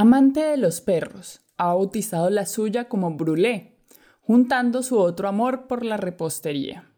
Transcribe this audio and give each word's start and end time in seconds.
Amante 0.00 0.40
de 0.40 0.56
los 0.56 0.80
perros, 0.80 1.42
ha 1.58 1.66
bautizado 1.74 2.30
la 2.30 2.46
suya 2.46 2.88
como 2.88 3.10
Brulé, 3.18 3.76
juntando 4.22 4.82
su 4.82 4.98
otro 4.98 5.28
amor 5.28 5.66
por 5.66 5.84
la 5.84 5.98
repostería. 5.98 6.90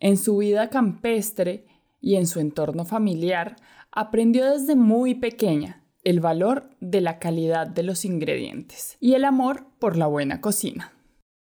En 0.00 0.16
su 0.16 0.38
vida 0.38 0.70
campestre 0.70 1.66
y 2.00 2.14
en 2.14 2.26
su 2.26 2.40
entorno 2.40 2.86
familiar, 2.86 3.56
aprendió 3.92 4.50
desde 4.50 4.74
muy 4.74 5.16
pequeña 5.16 5.84
el 6.02 6.20
valor 6.20 6.70
de 6.80 7.02
la 7.02 7.18
calidad 7.18 7.66
de 7.66 7.82
los 7.82 8.06
ingredientes 8.06 8.96
y 9.00 9.12
el 9.12 9.26
amor 9.26 9.66
por 9.78 9.98
la 9.98 10.06
buena 10.06 10.40
cocina. 10.40 10.94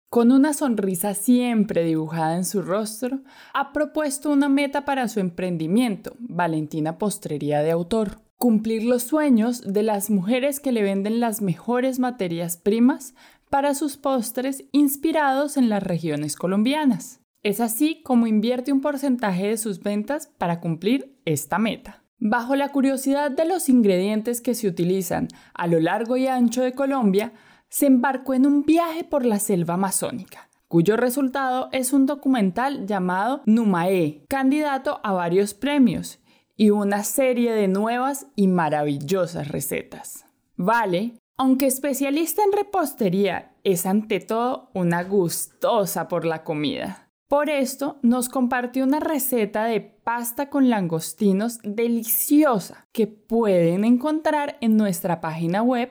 Con 0.08 0.32
una 0.32 0.54
sonrisa 0.54 1.12
siempre 1.12 1.84
dibujada 1.84 2.36
en 2.36 2.46
su 2.46 2.62
rostro, 2.62 3.20
ha 3.52 3.74
propuesto 3.74 4.30
una 4.30 4.48
meta 4.48 4.86
para 4.86 5.08
su 5.08 5.20
emprendimiento, 5.20 6.16
Valentina 6.20 6.96
Postrería 6.96 7.62
de 7.62 7.72
Autor, 7.72 8.23
cumplir 8.45 8.84
los 8.84 9.04
sueños 9.04 9.62
de 9.62 9.82
las 9.82 10.10
mujeres 10.10 10.60
que 10.60 10.70
le 10.70 10.82
venden 10.82 11.18
las 11.18 11.40
mejores 11.40 11.98
materias 11.98 12.59
primas 12.59 13.14
para 13.48 13.73
sus 13.73 13.96
postres 13.96 14.64
inspirados 14.70 15.56
en 15.56 15.70
las 15.70 15.82
regiones 15.82 16.36
colombianas. 16.36 17.22
Es 17.42 17.59
así 17.60 18.02
como 18.02 18.27
invierte 18.27 18.70
un 18.70 18.83
porcentaje 18.83 19.48
de 19.48 19.56
sus 19.56 19.80
ventas 19.80 20.30
para 20.36 20.60
cumplir 20.60 21.16
esta 21.24 21.59
meta. 21.59 22.02
Bajo 22.19 22.55
la 22.55 22.69
curiosidad 22.69 23.30
de 23.30 23.46
los 23.46 23.70
ingredientes 23.70 24.42
que 24.42 24.55
se 24.55 24.69
utilizan 24.69 25.28
a 25.55 25.66
lo 25.66 25.80
largo 25.80 26.19
y 26.19 26.27
ancho 26.27 26.62
de 26.62 26.74
Colombia, 26.74 27.33
se 27.70 27.86
embarcó 27.86 28.34
en 28.34 28.45
un 28.45 28.66
viaje 28.66 29.05
por 29.05 29.24
la 29.24 29.38
selva 29.38 29.72
amazónica, 29.72 30.50
cuyo 30.69 30.98
resultado 30.98 31.70
es 31.72 31.95
un 31.95 32.05
documental 32.05 32.86
llamado 32.86 33.41
Numae, 33.47 34.22
candidato 34.28 35.00
a 35.02 35.14
varios 35.14 35.55
premios 35.55 36.19
y 36.56 36.70
una 36.70 37.04
serie 37.04 37.52
de 37.52 37.68
nuevas 37.68 38.26
y 38.36 38.48
maravillosas 38.48 39.48
recetas. 39.48 40.24
Vale, 40.56 41.18
aunque 41.36 41.66
especialista 41.66 42.42
en 42.44 42.52
repostería, 42.52 43.56
es 43.64 43.86
ante 43.86 44.20
todo 44.20 44.70
una 44.72 45.02
gustosa 45.02 46.06
por 46.06 46.24
la 46.24 46.44
comida. 46.44 47.11
Por 47.28 47.50
esto 47.50 47.98
nos 48.02 48.28
compartió 48.28 48.84
una 48.84 49.00
receta 49.00 49.64
de 49.64 49.80
pasta 49.80 50.48
con 50.50 50.70
langostinos 50.70 51.58
deliciosa 51.64 52.86
que 52.92 53.08
pueden 53.08 53.84
encontrar 53.84 54.58
en 54.61 54.77
nuestra 54.77 55.20
página 55.20 55.61
web 55.62 55.91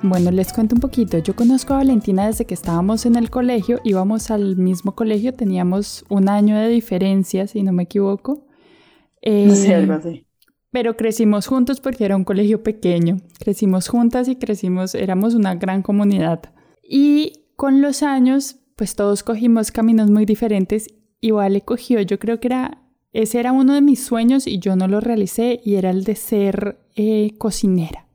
Bueno, 0.03 0.31
les 0.31 0.53
cuento 0.53 0.75
un 0.75 0.81
poquito. 0.81 1.19
Yo 1.19 1.37
conozco 1.37 1.75
a 1.75 1.79
Valentina 1.79 2.27
desde 2.27 2.47
que 2.47 2.55
estábamos 2.55 3.05
en 3.05 3.17
el 3.17 3.29
colegio, 3.29 3.81
íbamos 3.85 4.31
al 4.31 4.57
mismo 4.57 4.95
colegio, 4.95 5.35
teníamos 5.35 6.07
un 6.09 6.31
año 6.31 6.57
de 6.57 6.69
diferencia, 6.69 7.47
si 7.47 7.63
no 7.63 7.73
me 7.73 7.83
equivoco. 7.83 8.47
no 9.25 9.55
sé, 9.55 9.75
algo 9.75 9.93
así. 9.93 10.27
Pero 10.71 10.97
crecimos 10.97 11.47
juntos 11.47 11.81
porque 11.81 12.05
era 12.05 12.17
un 12.17 12.25
colegio 12.25 12.63
pequeño. 12.63 13.19
Crecimos 13.39 13.89
juntas 13.89 14.29
y 14.29 14.37
crecimos, 14.37 14.95
éramos 14.95 15.35
una 15.35 15.55
gran 15.57 15.83
comunidad. 15.83 16.55
Y 16.83 17.45
con 17.57 17.83
los 17.83 18.03
años, 18.03 18.60
pues 18.81 18.97
todos 18.97 19.23
cogimos 19.23 19.73
caminos 19.73 20.11
muy 20.11 20.25
diferentes. 20.25 20.87
Igual 21.21 21.53
le 21.53 21.61
cogió, 21.61 22.01
yo 22.01 22.19
creo 22.19 22.41
que 22.41 22.49
era, 22.49 22.83
ese 23.13 23.39
era 23.39 23.53
uno 23.53 23.75
de 23.75 23.83
mis 23.83 24.03
sueños 24.03 24.47
y 24.47 24.59
yo 24.59 24.75
no 24.75 24.89
lo 24.89 25.01
realicé 25.01 25.61
y 25.63 25.75
era 25.75 25.91
el 25.91 26.03
de 26.05 26.17
ser 26.17 26.81
eh, 26.97 27.37
cocinera 27.37 28.07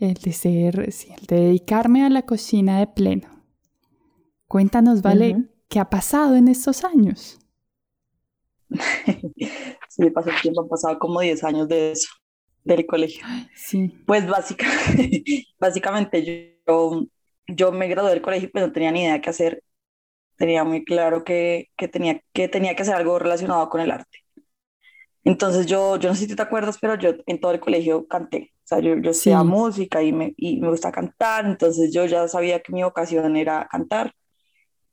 el 0.00 0.14
de 0.14 0.32
ser, 0.32 0.92
sí, 0.92 1.12
el 1.12 1.26
de 1.26 1.36
dedicarme 1.36 2.04
a 2.04 2.08
la 2.08 2.22
cocina 2.22 2.80
de 2.80 2.88
pleno. 2.88 3.28
Cuéntanos, 4.48 5.02
Vale, 5.02 5.44
¿qué 5.68 5.78
ha 5.78 5.88
pasado 5.88 6.34
en 6.34 6.48
estos 6.48 6.82
años? 6.82 7.38
sí, 9.88 10.10
pasó 10.10 10.30
el 10.30 10.40
tiempo, 10.40 10.62
han 10.62 10.68
pasado 10.68 10.98
como 10.98 11.20
10 11.20 11.44
años 11.44 11.68
de 11.68 11.92
eso, 11.92 12.08
del 12.64 12.86
colegio. 12.86 13.24
Sí. 13.54 14.02
Pues 14.04 14.26
básicamente, 14.26 15.46
básicamente 15.60 16.58
yo, 16.66 17.06
yo 17.54 17.72
me 17.72 17.88
gradué 17.88 18.10
del 18.10 18.22
colegio, 18.22 18.50
pero 18.52 18.66
no 18.66 18.72
tenía 18.72 18.92
ni 18.92 19.02
idea 19.04 19.20
qué 19.20 19.30
hacer. 19.30 19.62
Tenía 20.36 20.64
muy 20.64 20.84
claro 20.84 21.24
que, 21.24 21.68
que, 21.76 21.88
tenía, 21.88 22.20
que 22.32 22.48
tenía 22.48 22.74
que 22.74 22.82
hacer 22.82 22.94
algo 22.94 23.18
relacionado 23.18 23.68
con 23.68 23.80
el 23.80 23.90
arte. 23.90 24.18
Entonces 25.24 25.66
yo, 25.66 25.96
yo 25.98 26.08
no 26.08 26.14
sé 26.14 26.26
si 26.26 26.36
te 26.36 26.42
acuerdas, 26.42 26.78
pero 26.80 26.96
yo 26.96 27.14
en 27.26 27.40
todo 27.40 27.52
el 27.52 27.60
colegio 27.60 28.06
canté 28.08 28.52
sea, 28.70 28.80
yo, 28.80 28.96
yo 28.96 29.10
hacía 29.10 29.42
música 29.42 30.02
y 30.02 30.12
me, 30.12 30.34
y 30.36 30.60
me 30.60 30.68
gusta 30.68 30.92
cantar, 30.92 31.46
entonces 31.46 31.92
yo 31.92 32.06
ya 32.06 32.28
sabía 32.28 32.60
que 32.60 32.72
mi 32.72 32.82
vocación 32.82 33.36
era 33.36 33.66
cantar, 33.70 34.12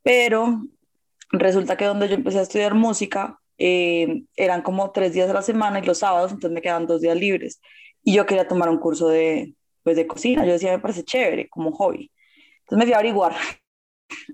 pero 0.04 0.62
resulta 1.32 1.78
que 1.78 1.86
donde 1.86 2.08
yo 2.10 2.16
empecé 2.16 2.40
a 2.40 2.44
estudiar 2.44 2.74
música, 2.74 3.40
eh, 3.58 4.24
eran 4.36 4.62
como 4.62 4.92
tres 4.92 5.14
días 5.14 5.30
a 5.30 5.34
la 5.34 5.42
semana 5.42 5.80
y 5.80 5.84
los 5.86 6.00
sábados, 6.00 6.32
entonces 6.32 6.54
me 6.54 6.62
quedaban 6.62 6.88
dos 6.88 7.02
días 7.02 7.18
libres. 7.18 7.62
Y 8.04 8.14
yo 8.14 8.26
quería 8.26 8.48
tomar 8.48 8.70
un 8.70 8.78
curso 8.80 9.10
de, 9.10 9.56
pues, 9.84 9.96
de 9.98 10.08
cocina, 10.08 10.46
yo 10.46 10.54
decía, 10.54 10.72
me 10.72 10.80
parece 10.80 11.04
chévere, 11.04 11.50
como 11.50 11.72
hobby. 11.72 12.12
Entonces 12.68 12.80
me 12.80 12.86
fui 12.86 12.94
a 12.94 12.98
averiguar 12.98 13.34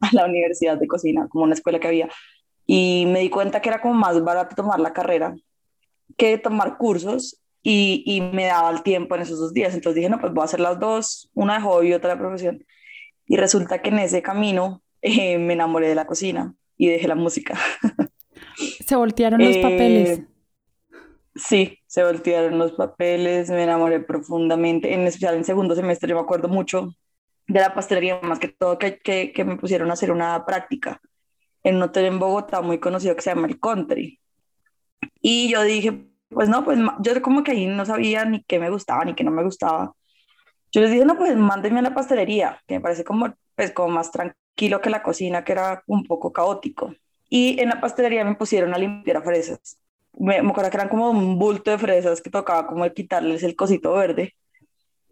a 0.02 0.10
la 0.12 0.26
universidad 0.26 0.78
de 0.78 0.88
cocina, 0.88 1.28
como 1.30 1.44
una 1.44 1.54
escuela 1.54 1.80
que 1.80 1.88
había, 1.88 2.10
y 2.66 3.06
me 3.08 3.20
di 3.20 3.30
cuenta 3.30 3.62
que 3.62 3.70
era 3.70 3.80
como 3.80 3.94
más 3.94 4.24
barato 4.24 4.56
tomar 4.56 4.80
la 4.80 4.92
carrera 4.92 5.36
que 6.18 6.40
tomar 6.40 6.78
cursos 6.78 7.40
y, 7.62 8.04
y, 8.06 8.22
me 8.22 8.46
daba 8.46 8.70
el 8.72 8.82
tiempo 8.82 9.16
en 9.16 9.22
esos 9.22 9.40
dos 9.40 9.54
días. 9.54 9.74
Entonces 9.74 9.96
dije, 9.98 10.10
no, 10.10 10.20
pues 10.20 10.34
voy 10.34 10.42
a 10.42 10.46
hacer 10.46 10.60
las 10.60 10.80
dos, 10.80 11.30
una 11.34 11.56
de 11.56 11.62
hobby 11.62 11.90
y 11.90 11.94
otra 11.94 12.12
de 12.12 12.18
profesión. 12.18 12.66
Y 13.26 13.38
resulta 13.38 13.82
que 13.82 13.90
en 13.90 14.00
ese 14.00 14.22
camino 14.22 14.82
eh, 15.02 15.38
me 15.38 15.54
enamoré 15.54 15.88
de 15.88 15.96
la 15.96 16.06
cocina 16.06 16.56
y 16.78 16.88
dejé 16.88 17.08
la 17.08 17.16
música. 17.16 17.58
¿Se 18.58 18.96
voltearon 18.96 19.44
los 19.44 19.58
papeles? 19.58 20.20
Eh, 20.20 20.28
sí, 21.36 21.80
se 21.88 22.04
voltearon 22.04 22.58
los 22.58 22.74
papeles, 22.74 23.50
me 23.50 23.64
enamoré 23.64 24.00
profundamente, 24.00 24.94
en 24.94 25.02
especial 25.02 25.36
en 25.36 25.44
segundo 25.44 25.76
semestre, 25.76 26.10
yo 26.10 26.16
me 26.16 26.22
acuerdo 26.22 26.50
mucho 26.50 26.94
de 27.48 27.60
la 27.60 27.74
pastelería, 27.74 28.20
más 28.22 28.40
que 28.40 28.48
todo 28.48 28.78
que, 28.78 29.00
que, 29.00 29.44
me 29.46 29.58
pusieron 29.58 29.90
a 29.90 29.94
hacer 29.94 30.12
una 30.12 30.46
práctica 30.46 31.02
en 31.64 31.78
un 31.78 31.84
hotel 31.84 32.06
en 32.06 32.20
Bogotá 32.20 32.62
muy 32.62 32.80
conocido 32.80 33.16
que 33.16 33.22
se 33.22 33.30
llama 33.32 33.48
El 33.48 33.60
Country. 33.60 34.20
Y 35.22 35.50
yo 35.50 35.64
dije, 35.64 36.08
pues 36.30 36.50
no, 36.50 36.64
pues 36.64 36.80
yo 37.00 37.22
como 37.22 37.44
que 37.44 37.52
ahí 37.52 37.68
no 37.68 37.86
sabía 37.86 38.26
ni 38.26 38.44
qué 38.44 38.60
me 38.60 38.70
gustaba 38.70 39.06
ni 39.06 39.16
qué 39.16 39.24
no 39.24 39.32
me 39.32 39.44
gustaba. 39.44 39.94
Yo 40.72 40.82
les 40.82 40.92
dije, 40.92 41.06
no, 41.06 41.18
pues 41.18 41.36
mándenme 41.38 41.80
a 41.80 41.84
la 41.84 41.94
pastelería, 41.94 42.62
que 42.68 42.76
me 42.76 42.82
parece 42.82 43.04
como, 43.04 43.34
pues, 43.56 43.72
como 43.72 43.94
más 43.94 44.12
tranquilo 44.12 44.82
que 44.82 44.90
la 44.90 45.04
cocina, 45.04 45.44
que 45.44 45.52
era 45.52 45.84
un 45.88 46.04
poco 46.04 46.34
caótico. 46.34 46.96
Y 47.30 47.60
en 47.62 47.70
la 47.70 47.80
pastelería 47.80 48.26
me 48.26 48.36
pusieron 48.36 48.74
a 48.74 48.78
limpiar 48.78 49.24
fresas. 49.24 49.78
Me, 50.14 50.42
me 50.42 50.50
acuerdo 50.50 50.72
que 50.72 50.78
eran 50.78 50.90
como 50.90 51.10
un 51.12 51.38
bulto 51.38 51.72
de 51.72 51.78
fresas 51.78 52.22
que 52.22 52.30
tocaba 52.30 52.68
como 52.68 52.92
quitarles 52.92 53.44
el 53.44 53.56
cosito 53.56 53.94
verde. 53.94 54.36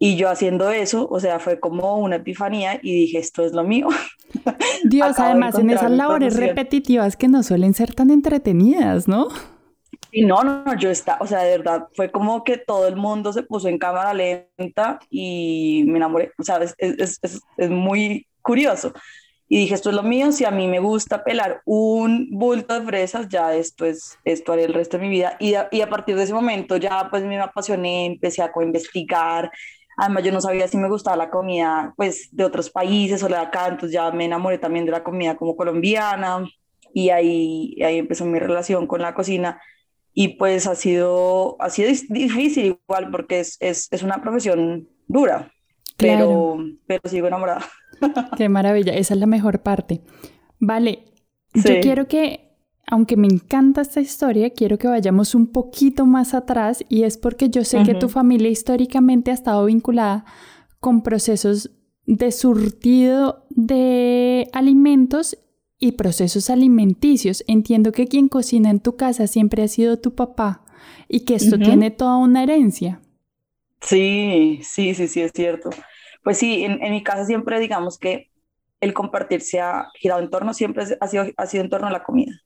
Y 0.04 0.16
yo 0.16 0.28
haciendo 0.28 0.68
eso, 0.72 1.06
o 1.08 1.20
sea, 1.20 1.38
fue 1.38 1.60
como 1.60 1.96
una 1.98 2.16
epifanía 2.16 2.80
y 2.82 2.92
dije, 2.92 3.18
esto 3.18 3.44
es 3.44 3.52
lo 3.52 3.62
mío. 3.62 3.86
Dios, 4.82 5.16
además 5.16 5.56
en 5.56 5.70
esas 5.70 5.92
labores 5.92 6.34
repetitivas 6.36 7.16
que 7.16 7.28
no 7.28 7.44
suelen 7.44 7.72
ser 7.72 7.94
tan 7.94 8.10
entretenidas, 8.10 9.06
¿no? 9.06 9.28
Y 10.10 10.24
no, 10.24 10.42
no, 10.42 10.76
yo 10.76 10.90
está, 10.90 11.18
o 11.20 11.26
sea, 11.28 11.44
de 11.44 11.56
verdad, 11.56 11.86
fue 11.94 12.10
como 12.10 12.42
que 12.42 12.56
todo 12.56 12.88
el 12.88 12.96
mundo 12.96 13.32
se 13.32 13.44
puso 13.44 13.68
en 13.68 13.78
cámara 13.78 14.12
lenta 14.12 14.98
y 15.08 15.84
me 15.86 15.98
enamoré, 15.98 16.32
o 16.36 16.42
sea, 16.42 16.56
es, 16.56 16.74
es, 16.78 17.20
es, 17.22 17.40
es 17.56 17.70
muy 17.70 18.26
curioso. 18.40 18.92
Y 19.48 19.58
dije, 19.58 19.74
esto 19.74 19.90
es 19.90 19.94
lo 19.94 20.02
mío, 20.02 20.32
si 20.32 20.44
a 20.44 20.50
mí 20.50 20.66
me 20.66 20.80
gusta 20.80 21.22
pelar 21.22 21.60
un 21.64 22.28
bulto 22.32 22.80
de 22.80 22.86
fresas, 22.86 23.28
ya 23.28 23.54
esto 23.54 23.84
es, 23.84 24.18
esto 24.24 24.52
haré 24.52 24.64
el 24.64 24.74
resto 24.74 24.96
de 24.96 25.04
mi 25.04 25.10
vida. 25.10 25.36
Y 25.38 25.54
a, 25.54 25.68
y 25.70 25.80
a 25.82 25.88
partir 25.88 26.16
de 26.16 26.24
ese 26.24 26.34
momento 26.34 26.76
ya 26.76 27.08
pues 27.08 27.22
me 27.22 27.38
apasioné, 27.38 28.06
empecé 28.06 28.42
a 28.42 28.50
investigar, 28.62 29.52
además 29.96 30.24
yo 30.24 30.32
no 30.32 30.40
sabía 30.40 30.68
si 30.68 30.76
me 30.76 30.88
gustaba 30.88 31.16
la 31.16 31.30
comida 31.30 31.94
pues 31.96 32.28
de 32.32 32.44
otros 32.44 32.70
países 32.70 33.22
o 33.22 33.28
la 33.28 33.38
de 33.38 33.46
acá, 33.46 33.68
entonces 33.68 33.92
ya 33.92 34.10
me 34.10 34.24
enamoré 34.24 34.58
también 34.58 34.84
de 34.86 34.92
la 34.92 35.02
comida 35.04 35.36
como 35.36 35.56
colombiana 35.56 36.44
y 36.92 37.10
ahí, 37.10 37.76
ahí 37.82 37.98
empezó 37.98 38.24
mi 38.24 38.38
relación 38.38 38.86
con 38.86 39.00
la 39.02 39.14
cocina 39.14 39.60
y 40.14 40.28
pues 40.36 40.66
ha 40.66 40.74
sido, 40.74 41.56
ha 41.60 41.70
sido 41.70 41.90
difícil 42.08 42.78
igual 42.86 43.10
porque 43.10 43.40
es, 43.40 43.56
es, 43.60 43.88
es 43.90 44.02
una 44.02 44.20
profesión 44.20 44.88
dura, 45.06 45.52
pero, 45.96 46.58
pero 46.86 47.00
sigo 47.08 47.26
enamorada. 47.28 47.64
Qué 48.36 48.48
maravilla, 48.48 48.92
esa 48.92 49.14
es 49.14 49.20
la 49.20 49.26
mejor 49.26 49.62
parte. 49.62 50.02
Vale, 50.58 51.04
yo 51.54 51.80
quiero 51.80 52.08
que, 52.08 52.51
aunque 52.92 53.16
me 53.16 53.26
encanta 53.26 53.80
esta 53.80 54.02
historia, 54.02 54.50
quiero 54.50 54.76
que 54.76 54.86
vayamos 54.86 55.34
un 55.34 55.46
poquito 55.46 56.04
más 56.04 56.34
atrás 56.34 56.84
y 56.90 57.04
es 57.04 57.16
porque 57.16 57.48
yo 57.48 57.64
sé 57.64 57.82
que 57.84 57.94
tu 57.94 58.10
familia 58.10 58.50
históricamente 58.50 59.30
ha 59.30 59.34
estado 59.34 59.64
vinculada 59.64 60.26
con 60.78 61.02
procesos 61.02 61.70
de 62.04 62.30
surtido 62.32 63.46
de 63.48 64.46
alimentos 64.52 65.38
y 65.78 65.92
procesos 65.92 66.50
alimenticios. 66.50 67.44
Entiendo 67.46 67.92
que 67.92 68.08
quien 68.08 68.28
cocina 68.28 68.68
en 68.68 68.80
tu 68.80 68.94
casa 68.96 69.26
siempre 69.26 69.62
ha 69.62 69.68
sido 69.68 69.98
tu 69.98 70.14
papá. 70.14 70.62
y 71.08 71.24
que 71.24 71.34
esto 71.34 71.58
tiene 71.58 71.90
toda 71.92 72.18
una 72.18 72.42
herencia. 72.42 73.00
Sí, 73.80 74.60
sí, 74.62 74.94
sí, 74.94 75.08
sí, 75.08 75.20
es 75.22 75.32
cierto. 75.34 75.70
Pues 76.22 76.38
sí, 76.38 76.64
en, 76.64 76.82
en 76.82 76.92
mi 76.92 77.02
casa 77.02 77.24
siempre 77.26 77.58
digamos 77.60 77.98
que 77.98 78.30
el 78.80 78.94
compartir 78.94 79.40
se 79.42 79.60
ha 79.60 79.88
girado 79.94 80.20
en 80.22 80.30
torno, 80.30 80.54
siempre 80.54 80.84
ha 81.00 81.08
sido, 81.08 81.26
ha 81.36 81.46
sido 81.46 81.64
en 81.64 81.70
torno 81.70 81.88
a 81.88 81.92
la 81.92 82.02
comida. 82.04 82.41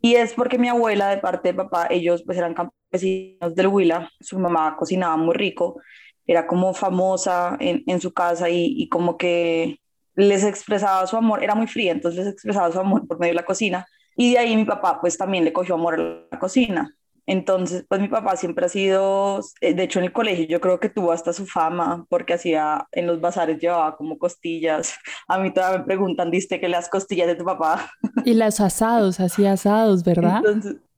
Y 0.00 0.14
es 0.14 0.34
porque 0.34 0.58
mi 0.58 0.68
abuela, 0.68 1.10
de 1.10 1.18
parte 1.18 1.48
de 1.48 1.54
papá, 1.54 1.88
ellos 1.90 2.22
pues 2.24 2.38
eran 2.38 2.54
campesinos 2.54 3.54
del 3.54 3.66
Huila, 3.66 4.10
su 4.20 4.38
mamá 4.38 4.76
cocinaba 4.76 5.16
muy 5.16 5.34
rico, 5.34 5.80
era 6.26 6.46
como 6.46 6.74
famosa 6.74 7.56
en, 7.58 7.82
en 7.86 8.00
su 8.00 8.12
casa 8.12 8.48
y, 8.50 8.74
y, 8.76 8.88
como 8.88 9.16
que 9.16 9.80
les 10.14 10.44
expresaba 10.44 11.06
su 11.06 11.16
amor, 11.16 11.42
era 11.42 11.54
muy 11.54 11.66
fría, 11.66 11.92
entonces 11.92 12.24
les 12.24 12.34
expresaba 12.34 12.70
su 12.72 12.78
amor 12.78 13.06
por 13.08 13.18
medio 13.18 13.32
de 13.32 13.36
la 13.40 13.44
cocina. 13.44 13.86
Y 14.16 14.32
de 14.32 14.38
ahí 14.38 14.56
mi 14.56 14.64
papá 14.64 15.00
pues 15.00 15.16
también 15.16 15.44
le 15.44 15.52
cogió 15.52 15.74
amor 15.76 15.94
a 15.94 16.26
la 16.32 16.38
cocina. 16.38 16.97
Entonces, 17.30 17.84
pues 17.86 18.00
mi 18.00 18.08
papá 18.08 18.36
siempre 18.36 18.64
ha 18.64 18.70
sido, 18.70 19.40
eh, 19.60 19.74
de 19.74 19.82
hecho 19.82 19.98
en 19.98 20.06
el 20.06 20.12
colegio 20.12 20.46
yo 20.46 20.62
creo 20.62 20.80
que 20.80 20.88
tuvo 20.88 21.12
hasta 21.12 21.34
su 21.34 21.44
fama 21.44 22.06
porque 22.08 22.32
hacía, 22.32 22.88
en 22.90 23.06
los 23.06 23.20
bazares 23.20 23.60
llevaba 23.60 23.98
como 23.98 24.16
costillas. 24.16 24.94
A 25.28 25.38
mí 25.38 25.52
todavía 25.52 25.80
me 25.80 25.84
preguntan, 25.84 26.30
¿diste 26.30 26.58
que 26.58 26.70
las 26.70 26.88
costillas 26.88 27.26
de 27.26 27.34
tu 27.34 27.44
papá? 27.44 27.92
Y 28.24 28.32
los 28.32 28.60
asados, 28.60 29.20
hacía 29.20 29.52
asados, 29.52 30.04
¿verdad? 30.04 30.42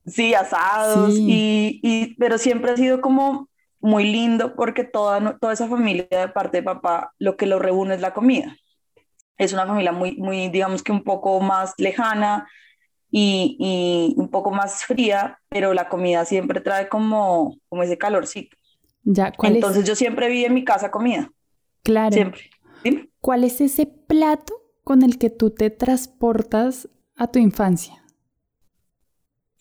sí, 0.07 0.33
asados, 0.33 1.15
Y, 1.19 1.81
y, 1.83 2.15
pero 2.15 2.39
siempre 2.39 2.71
ha 2.71 2.77
sido 2.77 3.01
como 3.01 3.49
muy 3.81 4.05
lindo 4.05 4.55
porque 4.55 4.85
toda, 4.85 5.37
toda 5.39 5.53
esa 5.53 5.67
familia 5.67 6.07
de 6.11 6.29
parte 6.29 6.59
de 6.59 6.63
papá, 6.63 7.13
lo 7.19 7.37
que 7.37 7.47
lo 7.47 7.59
reúne 7.59 7.97
es 7.97 8.01
la 8.01 8.15
comida. 8.15 8.57
Es 9.37 9.53
una 9.53 9.67
familia 9.67 9.91
muy, 9.91 10.17
muy, 10.17 10.49
digamos 10.49 10.85
que 10.85 10.93
un 10.93 11.03
poco 11.03 11.41
más 11.41 11.75
lejana, 11.77 12.49
y, 13.11 13.57
y, 13.59 14.21
un 14.21 14.29
poco 14.29 14.51
más 14.51 14.85
fría, 14.85 15.39
pero 15.49 15.75
la 15.75 15.89
comida 15.89 16.25
siempre 16.25 16.61
trae 16.61 16.89
como, 16.89 17.57
como 17.69 17.83
ese 17.83 17.99
calorcito. 17.99 18.57
Ya, 19.03 19.33
Entonces 19.43 19.85
yo 19.85 19.97
siempre 19.97 20.29
vi 20.29 20.45
en 20.45 20.55
mi 20.55 20.65
casa 20.65 20.91
comida. 20.91 21.31
Claro. 21.83 22.13
Siempre. 22.13 22.51
¿Cuál 23.21 23.45
es 23.45 23.61
ese 23.61 23.87
plato 23.87 24.55
con 24.85 25.03
el 25.03 25.19
que 25.19 25.31
tú 25.31 25.51
te 25.51 25.71
transportas 25.71 26.89
a 27.17 27.27
tu 27.27 27.39
infancia? 27.39 28.03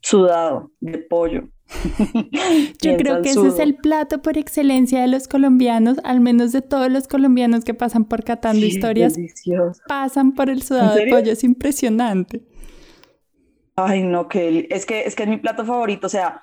Sudado 0.01 0.71
de 0.79 0.97
pollo. 0.99 1.49
Yo 2.81 2.97
creo 2.97 3.21
que 3.21 3.29
ese 3.29 3.47
es 3.47 3.59
el 3.59 3.75
plato 3.75 4.21
por 4.21 4.37
excelencia 4.37 5.01
de 5.01 5.07
los 5.07 5.27
colombianos, 5.27 5.97
al 6.03 6.19
menos 6.19 6.51
de 6.51 6.61
todos 6.61 6.89
los 6.89 7.07
colombianos 7.07 7.63
que 7.63 7.73
pasan 7.73 8.05
por 8.05 8.23
Catando 8.23 8.65
Historias. 8.65 9.15
Pasan 9.87 10.33
por 10.33 10.49
el 10.49 10.63
sudado 10.63 10.95
de 10.95 11.07
pollo, 11.07 11.31
es 11.31 11.43
impresionante. 11.43 12.41
Ay, 13.81 14.03
no, 14.03 14.27
que 14.27 14.67
es 14.69 14.85
que 14.85 15.01
es 15.01 15.15
que 15.15 15.23
es 15.23 15.29
mi 15.29 15.37
plato 15.37 15.63
favorito, 15.63 16.07
o 16.07 16.09
sea, 16.09 16.41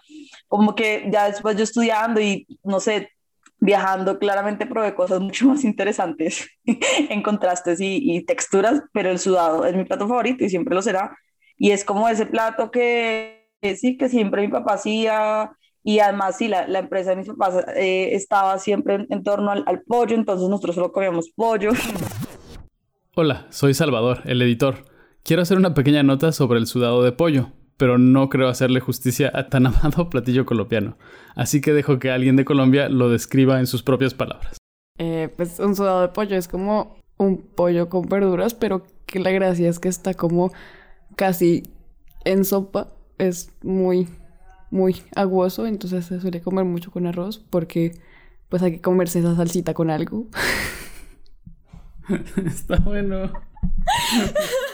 como 0.48 0.74
que 0.74 1.06
ya 1.12 1.26
después 1.28 1.56
yo 1.56 1.64
estudiando 1.64 2.18
y 2.18 2.46
no 2.64 2.80
sé, 2.80 3.10
viajando, 3.58 4.18
claramente 4.18 4.64
probé 4.64 4.94
cosas 4.94 5.20
mucho 5.20 5.46
más 5.48 5.64
interesantes 5.64 6.48
en 6.64 7.22
contrastes 7.22 7.78
y, 7.80 8.24
texturas, 8.24 8.82
pero 8.92 9.10
el 9.10 9.18
sudado 9.18 9.66
es 9.66 9.76
mi 9.76 9.84
plato 9.84 10.08
favorito 10.08 10.44
y 10.44 10.48
siempre 10.48 10.74
lo 10.74 10.80
será. 10.80 11.16
Y 11.58 11.72
es 11.72 11.84
como 11.84 12.08
ese 12.08 12.26
plato 12.26 12.70
que, 12.70 13.50
sí, 13.76 13.98
que 13.98 14.08
siempre 14.08 14.42
mi 14.42 14.48
papá 14.48 14.74
hacía 14.74 15.52
y 15.82 16.00
además 16.00 16.38
sí, 16.38 16.48
la, 16.48 16.66
la 16.66 16.80
empresa 16.80 17.10
de 17.10 17.16
mis 17.16 17.28
papás 17.28 17.64
eh, 17.76 18.10
estaba 18.12 18.58
siempre 18.58 19.06
en, 19.08 19.22
torno 19.22 19.50
al, 19.50 19.62
al 19.66 19.82
pollo, 19.82 20.14
entonces 20.14 20.48
nosotros 20.48 20.74
solo 20.74 20.90
comíamos 20.90 21.30
pollo. 21.30 21.70
Hola, 23.14 23.46
soy 23.50 23.74
Salvador, 23.74 24.22
el 24.24 24.40
editor. 24.42 24.95
Quiero 25.26 25.43
hacer 25.43 25.58
una 25.58 25.75
pequeña 25.75 26.05
nota 26.05 26.31
sobre 26.31 26.61
el 26.61 26.69
sudado 26.69 27.02
de 27.02 27.11
pollo, 27.11 27.50
pero 27.76 27.99
no 27.99 28.28
creo 28.28 28.46
hacerle 28.46 28.78
justicia 28.78 29.28
a 29.34 29.49
tan 29.49 29.67
amado 29.67 30.08
platillo 30.08 30.46
colombiano, 30.46 30.96
así 31.34 31.61
que 31.61 31.73
dejo 31.73 31.99
que 31.99 32.12
alguien 32.12 32.37
de 32.37 32.44
Colombia 32.44 32.88
lo 32.88 33.11
describa 33.11 33.58
en 33.58 33.67
sus 33.67 33.82
propias 33.82 34.14
palabras. 34.14 34.56
Eh, 34.99 35.28
pues 35.37 35.58
un 35.58 35.75
sudado 35.75 36.02
de 36.02 36.08
pollo 36.11 36.37
es 36.37 36.46
como 36.46 37.00
un 37.17 37.38
pollo 37.38 37.88
con 37.88 38.08
verduras, 38.08 38.55
pero 38.55 38.87
que 39.05 39.19
la 39.19 39.32
gracia 39.32 39.69
es 39.69 39.81
que 39.81 39.88
está 39.88 40.14
como 40.14 40.52
casi 41.17 41.64
en 42.25 42.44
sopa, 42.44 42.93
es 43.19 43.50
muy, 43.64 44.06
muy 44.70 45.02
aguoso, 45.17 45.67
entonces 45.67 46.06
se 46.06 46.20
suele 46.20 46.40
comer 46.40 46.67
mucho 46.67 46.93
con 46.93 47.05
arroz 47.05 47.44
porque 47.50 47.99
pues 48.49 48.62
hay 48.62 48.75
que 48.75 48.81
comerse 48.81 49.19
esa 49.19 49.34
salsita 49.34 49.75
con 49.75 49.90
algo. 49.90 50.28
está 52.46 52.76
bueno. 52.76 53.32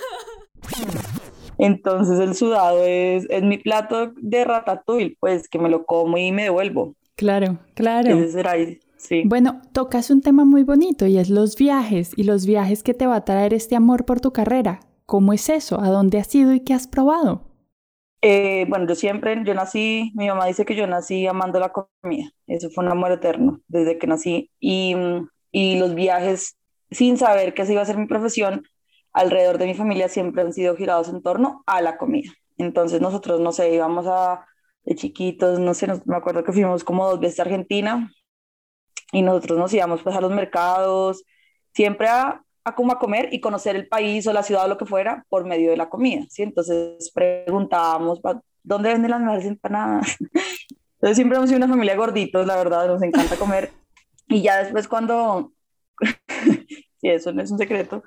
Entonces 1.62 2.18
el 2.18 2.34
sudado 2.34 2.82
es, 2.84 3.24
es 3.30 3.42
mi 3.44 3.56
plato 3.56 4.12
de 4.16 4.44
ratatouille, 4.44 5.16
pues 5.20 5.48
que 5.48 5.60
me 5.60 5.68
lo 5.68 5.84
como 5.86 6.18
y 6.18 6.32
me 6.32 6.42
devuelvo. 6.42 6.96
Claro, 7.14 7.58
claro. 7.74 8.18
Ese 8.18 8.32
será, 8.32 8.54
sí. 8.96 9.22
Bueno, 9.24 9.62
tocas 9.72 10.10
un 10.10 10.22
tema 10.22 10.44
muy 10.44 10.64
bonito 10.64 11.06
y 11.06 11.18
es 11.18 11.30
los 11.30 11.54
viajes 11.54 12.14
y 12.16 12.24
los 12.24 12.46
viajes 12.46 12.82
que 12.82 12.94
te 12.94 13.06
va 13.06 13.14
a 13.14 13.24
traer 13.24 13.54
este 13.54 13.76
amor 13.76 14.04
por 14.04 14.20
tu 14.20 14.32
carrera. 14.32 14.80
¿Cómo 15.06 15.32
es 15.32 15.48
eso? 15.48 15.80
¿A 15.80 15.88
dónde 15.90 16.18
has 16.18 16.34
ido 16.34 16.52
y 16.52 16.60
qué 16.60 16.74
has 16.74 16.88
probado? 16.88 17.42
Eh, 18.22 18.66
bueno, 18.68 18.88
yo 18.88 18.96
siempre, 18.96 19.40
yo 19.44 19.54
nací, 19.54 20.10
mi 20.16 20.26
mamá 20.26 20.46
dice 20.46 20.64
que 20.64 20.74
yo 20.74 20.88
nací 20.88 21.28
amando 21.28 21.60
la 21.60 21.72
comida. 21.72 22.32
Eso 22.48 22.70
fue 22.70 22.84
un 22.84 22.90
amor 22.90 23.12
eterno 23.12 23.60
desde 23.68 23.98
que 23.98 24.08
nací. 24.08 24.50
Y, 24.58 24.96
y 25.52 25.78
los 25.78 25.94
viajes, 25.94 26.56
sin 26.90 27.18
saber 27.18 27.54
que 27.54 27.62
esa 27.62 27.72
iba 27.72 27.82
a 27.82 27.86
ser 27.86 27.98
mi 27.98 28.06
profesión, 28.06 28.64
alrededor 29.12 29.58
de 29.58 29.66
mi 29.66 29.74
familia 29.74 30.08
siempre 30.08 30.42
han 30.42 30.52
sido 30.52 30.76
girados 30.76 31.08
en 31.08 31.22
torno 31.22 31.62
a 31.66 31.80
la 31.82 31.98
comida. 31.98 32.30
Entonces 32.58 33.00
nosotros, 33.00 33.40
no 33.40 33.52
sé, 33.52 33.74
íbamos 33.74 34.06
a, 34.06 34.46
de 34.84 34.94
chiquitos, 34.94 35.58
no 35.58 35.74
sé, 35.74 35.88
me 36.04 36.16
acuerdo 36.16 36.44
que 36.44 36.52
fuimos 36.52 36.84
como 36.84 37.08
dos 37.08 37.20
veces 37.20 37.40
a 37.40 37.42
Argentina 37.42 38.12
y 39.12 39.22
nosotros 39.22 39.58
nos 39.58 39.72
íbamos 39.74 40.02
pues 40.02 40.16
a 40.16 40.20
los 40.20 40.32
mercados, 40.32 41.24
siempre 41.74 42.08
a, 42.08 42.42
a 42.64 42.74
comer 42.74 43.28
y 43.32 43.40
conocer 43.40 43.76
el 43.76 43.88
país 43.88 44.26
o 44.26 44.32
la 44.32 44.42
ciudad 44.42 44.64
o 44.64 44.68
lo 44.68 44.78
que 44.78 44.86
fuera 44.86 45.26
por 45.28 45.44
medio 45.44 45.70
de 45.70 45.76
la 45.76 45.88
comida, 45.88 46.24
¿sí? 46.28 46.42
Entonces 46.42 47.10
preguntábamos, 47.12 48.20
¿dónde 48.62 48.90
venden 48.90 49.10
las 49.10 49.20
mejores 49.20 49.44
empanadas? 49.46 50.16
Entonces 50.94 51.16
siempre 51.16 51.36
hemos 51.36 51.48
sido 51.48 51.58
una 51.58 51.68
familia 51.68 51.96
gorditos, 51.96 52.46
la 52.46 52.56
verdad, 52.56 52.86
nos 52.86 53.02
encanta 53.02 53.36
comer. 53.36 53.72
Y 54.28 54.40
ya 54.40 54.62
después 54.62 54.86
cuando 54.86 55.52
y 57.02 57.10
eso 57.10 57.32
no 57.32 57.42
es 57.42 57.50
un 57.50 57.58
secreto. 57.58 58.02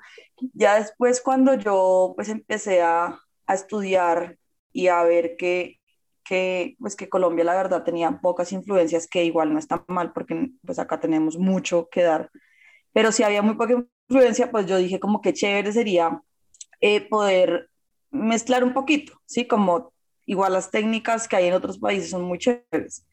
Ya 0.54 0.76
después 0.80 1.20
cuando 1.20 1.54
yo 1.54 2.14
pues 2.16 2.28
empecé 2.30 2.82
a, 2.82 3.20
a 3.46 3.54
estudiar 3.54 4.38
y 4.72 4.88
a 4.88 5.02
ver 5.04 5.36
que, 5.36 5.78
que, 6.24 6.76
pues 6.80 6.96
que 6.96 7.08
Colombia 7.08 7.44
la 7.44 7.54
verdad 7.54 7.84
tenía 7.84 8.20
pocas 8.20 8.52
influencias, 8.52 9.06
que 9.06 9.24
igual 9.24 9.52
no 9.52 9.58
está 9.58 9.84
mal 9.86 10.12
porque 10.12 10.50
pues 10.64 10.78
acá 10.78 10.98
tenemos 10.98 11.38
mucho 11.38 11.88
que 11.90 12.02
dar, 12.02 12.30
pero 12.92 13.12
si 13.12 13.22
había 13.22 13.42
muy 13.42 13.54
poca 13.54 13.86
influencia, 14.08 14.50
pues 14.50 14.66
yo 14.66 14.78
dije 14.78 14.98
como 14.98 15.20
que 15.20 15.34
chévere 15.34 15.72
sería 15.72 16.22
eh, 16.80 17.06
poder 17.08 17.68
mezclar 18.10 18.64
un 18.64 18.72
poquito, 18.72 19.20
¿sí? 19.26 19.46
Como 19.46 19.92
igual 20.24 20.54
las 20.54 20.70
técnicas 20.70 21.28
que 21.28 21.36
hay 21.36 21.46
en 21.48 21.54
otros 21.54 21.78
países 21.78 22.10
son 22.10 22.22
muy 22.22 22.38
chéveres. 22.38 23.06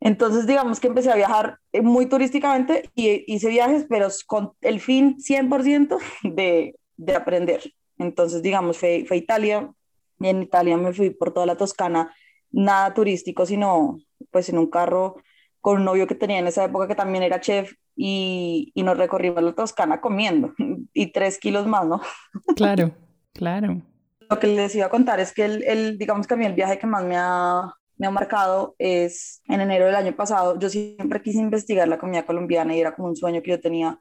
Entonces, 0.00 0.46
digamos 0.46 0.80
que 0.80 0.88
empecé 0.88 1.10
a 1.10 1.16
viajar 1.16 1.58
eh, 1.72 1.82
muy 1.82 2.06
turísticamente 2.06 2.90
y 2.94 3.24
hice 3.32 3.48
viajes, 3.48 3.86
pero 3.88 4.08
con 4.26 4.52
el 4.60 4.80
fin 4.80 5.16
100% 5.18 5.98
de, 6.22 6.76
de 6.96 7.14
aprender. 7.14 7.72
Entonces, 7.98 8.42
digamos, 8.42 8.78
fue, 8.78 9.04
fue 9.06 9.16
a 9.16 9.20
Italia 9.20 9.72
y 10.20 10.28
en 10.28 10.42
Italia 10.42 10.76
me 10.76 10.92
fui 10.92 11.10
por 11.10 11.32
toda 11.32 11.46
la 11.46 11.56
Toscana, 11.56 12.14
nada 12.50 12.94
turístico, 12.94 13.46
sino 13.46 13.98
pues 14.30 14.48
en 14.48 14.58
un 14.58 14.70
carro 14.70 15.16
con 15.60 15.78
un 15.78 15.84
novio 15.84 16.06
que 16.06 16.14
tenía 16.14 16.38
en 16.38 16.46
esa 16.46 16.64
época 16.64 16.86
que 16.86 16.94
también 16.94 17.24
era 17.24 17.40
chef 17.40 17.72
y, 17.96 18.70
y 18.74 18.82
nos 18.82 18.96
recorrimos 18.96 19.42
la 19.42 19.52
Toscana 19.52 20.00
comiendo 20.00 20.54
y 20.92 21.12
tres 21.12 21.38
kilos 21.38 21.66
más, 21.66 21.86
¿no? 21.86 22.00
Claro, 22.56 22.92
claro. 23.32 23.82
Lo 24.30 24.38
que 24.38 24.46
les 24.46 24.74
iba 24.74 24.86
a 24.86 24.90
contar 24.90 25.20
es 25.20 25.32
que 25.32 25.44
el, 25.44 25.64
el, 25.64 25.98
digamos 25.98 26.26
que 26.26 26.34
a 26.34 26.36
mí 26.36 26.44
el 26.44 26.54
viaje 26.54 26.78
que 26.78 26.86
más 26.86 27.04
me 27.04 27.16
ha 27.16 27.74
me 27.98 28.06
ha 28.06 28.10
marcado 28.10 28.76
es 28.78 29.42
en 29.48 29.60
enero 29.60 29.86
del 29.86 29.96
año 29.96 30.14
pasado. 30.14 30.58
Yo 30.58 30.70
siempre 30.70 31.20
quise 31.20 31.38
investigar 31.38 31.88
la 31.88 31.98
comida 31.98 32.24
colombiana 32.24 32.74
y 32.74 32.80
era 32.80 32.94
como 32.94 33.08
un 33.08 33.16
sueño 33.16 33.42
que 33.42 33.50
yo 33.50 33.60
tenía 33.60 33.98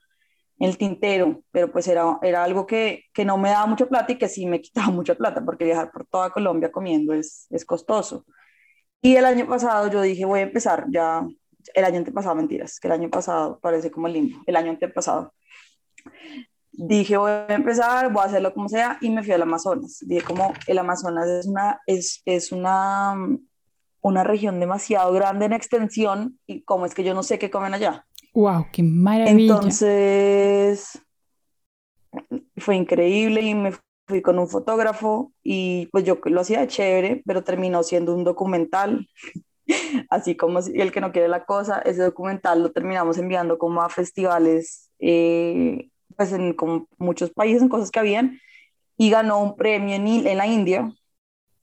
en 0.60 0.70
el 0.70 0.78
tintero, 0.78 1.44
pero 1.52 1.72
pues 1.72 1.88
era, 1.88 2.18
era 2.22 2.44
algo 2.44 2.66
que, 2.66 3.06
que 3.14 3.26
no 3.26 3.38
me 3.38 3.50
daba 3.50 3.66
mucha 3.68 3.88
plata 3.88 4.12
y 4.12 4.18
que 4.18 4.30
sí 4.30 4.46
me 4.46 4.62
quitaba 4.62 4.90
mucha 4.90 5.16
plata, 5.16 5.44
porque 5.44 5.66
viajar 5.66 5.92
por 5.92 6.06
toda 6.06 6.30
Colombia 6.32 6.72
comiendo 6.72 7.14
es, 7.14 7.48
es 7.50 7.66
costoso. 7.66 8.26
Y 9.02 9.16
el 9.16 9.26
año 9.26 9.48
pasado 9.48 9.90
yo 9.92 10.02
dije, 10.02 10.26
voy 10.26 10.40
a 10.40 10.44
empezar 10.44 10.86
ya, 10.90 11.26
el 11.74 11.86
año 11.86 11.98
antepasado, 11.98 12.36
mentiras, 12.36 12.80
que 12.80 12.88
el 12.88 12.94
año 12.94 13.10
pasado 13.10 13.60
parece 13.60 13.92
como 13.92 14.08
limbo, 14.08 14.42
el 14.46 14.56
año 14.56 14.72
antepasado. 14.72 15.34
Dije, 16.72 17.18
voy 17.18 17.32
a 17.32 17.48
empezar, 17.50 18.12
voy 18.12 18.24
a 18.24 18.26
hacerlo 18.26 18.54
como 18.54 18.70
sea, 18.70 18.98
y 19.02 19.10
me 19.10 19.24
fui 19.24 19.34
al 19.34 19.42
Amazonas. 19.42 20.00
Dije, 20.02 20.24
como 20.24 20.54
el 20.68 20.78
Amazonas 20.78 21.28
es 21.28 21.48
una, 21.48 21.82
es, 21.88 22.22
es 22.26 22.52
una 22.52 23.16
una 24.02 24.24
región 24.24 24.60
demasiado 24.60 25.12
grande 25.14 25.46
en 25.46 25.54
extensión 25.54 26.40
y 26.46 26.62
cómo 26.62 26.86
es 26.86 26.94
que 26.94 27.04
yo 27.04 27.14
no 27.14 27.24
sé 27.24 27.40
qué 27.40 27.50
comen 27.50 27.74
allá. 27.74 28.06
¡Wow! 28.34 28.68
¡Qué 28.72 28.84
maravilla! 28.84 29.54
Entonces, 29.54 31.02
fue 32.58 32.76
increíble 32.76 33.42
y 33.42 33.56
me 33.56 33.74
fui 34.08 34.22
con 34.22 34.40
un 34.40 34.48
fotógrafo 34.48 35.34
y 35.44 35.88
pues 35.92 36.04
yo 36.06 36.20
lo 36.26 36.42
hacía 36.42 36.68
chévere, 36.68 37.24
pero 37.26 37.44
terminó 37.44 37.84
siendo 37.84 38.16
un 38.16 38.24
documental 38.24 39.08
así 40.10 40.36
como 40.36 40.60
El 40.60 40.92
que 40.92 41.02
no 41.02 41.12
quiere 41.12 41.28
la 41.28 41.46
cosa, 41.46 41.80
ese 41.80 42.04
documental 42.04 42.64
lo 42.64 42.72
terminamos 42.72 43.18
enviando 43.18 43.58
como 43.58 43.82
a 43.82 43.90
festivales, 43.90 44.90
eh, 45.00 45.90
pues 46.16 46.32
en 46.32 46.54
como 46.54 46.88
muchos 46.98 47.32
países, 47.32 47.62
en 47.62 47.70
cosas 47.70 47.92
que 47.92 48.00
habían, 48.00 48.40
y 48.98 49.10
ganó 49.10 49.42
un 49.42 49.56
premio 49.56 49.96
en, 49.96 50.08
en 50.08 50.38
la 50.38 50.48
India, 50.48 50.92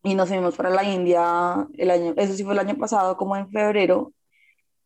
y 0.05 0.15
nos 0.15 0.29
fuimos 0.29 0.55
para 0.55 0.71
la 0.71 0.85
India 0.85 1.67
el 1.77 1.91
año, 1.91 2.15
eso 2.17 2.35
sí 2.35 2.45
fue 2.45 2.53
el 2.53 2.61
año 2.61 2.77
pasado, 2.77 3.17
como 3.17 3.37
en 3.37 3.51
febrero, 3.51 4.13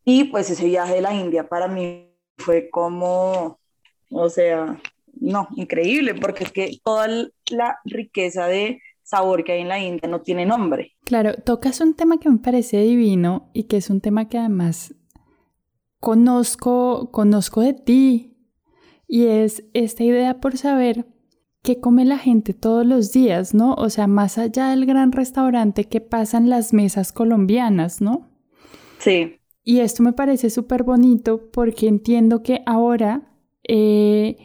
y 0.05 0.23
pues 0.23 0.49
ese 0.49 0.65
viaje 0.65 0.95
de 0.95 1.01
la 1.01 1.13
India 1.13 1.47
para 1.47 1.67
mí 1.67 2.09
fue 2.37 2.69
como, 2.69 3.59
o 4.09 4.29
sea, 4.29 4.81
no, 5.19 5.49
increíble, 5.55 6.15
porque 6.15 6.45
es 6.45 6.51
que 6.51 6.79
toda 6.83 7.07
la 7.51 7.79
riqueza 7.83 8.47
de 8.47 8.81
sabor 9.03 9.43
que 9.43 9.51
hay 9.51 9.61
en 9.61 9.67
la 9.67 9.79
India 9.79 10.07
no 10.07 10.21
tiene 10.21 10.45
nombre. 10.45 10.93
Claro, 11.03 11.33
tocas 11.35 11.81
un 11.81 11.95
tema 11.95 12.17
que 12.17 12.29
me 12.29 12.37
parece 12.37 12.77
divino 12.77 13.49
y 13.53 13.63
que 13.63 13.77
es 13.77 13.89
un 13.89 13.99
tema 13.99 14.29
que 14.29 14.37
además 14.37 14.95
conozco, 15.99 17.11
conozco 17.11 17.61
de 17.61 17.73
ti 17.73 18.37
y 19.07 19.25
es 19.25 19.65
esta 19.73 20.03
idea 20.03 20.39
por 20.39 20.57
saber 20.57 21.07
qué 21.63 21.79
come 21.79 22.05
la 22.05 22.17
gente 22.17 22.53
todos 22.53 22.85
los 22.85 23.11
días, 23.11 23.53
¿no? 23.53 23.73
O 23.73 23.89
sea, 23.89 24.07
más 24.07 24.37
allá 24.37 24.69
del 24.69 24.85
gran 24.85 25.11
restaurante 25.11 25.85
que 25.85 26.01
pasan 26.01 26.49
las 26.49 26.73
mesas 26.73 27.11
colombianas, 27.11 28.01
¿no? 28.01 28.29
Sí. 28.99 29.39
Y 29.63 29.81
esto 29.81 30.03
me 30.03 30.13
parece 30.13 30.49
súper 30.49 30.83
bonito 30.83 31.51
porque 31.51 31.87
entiendo 31.87 32.41
que 32.43 32.61
ahora 32.65 33.29
eh, 33.67 34.37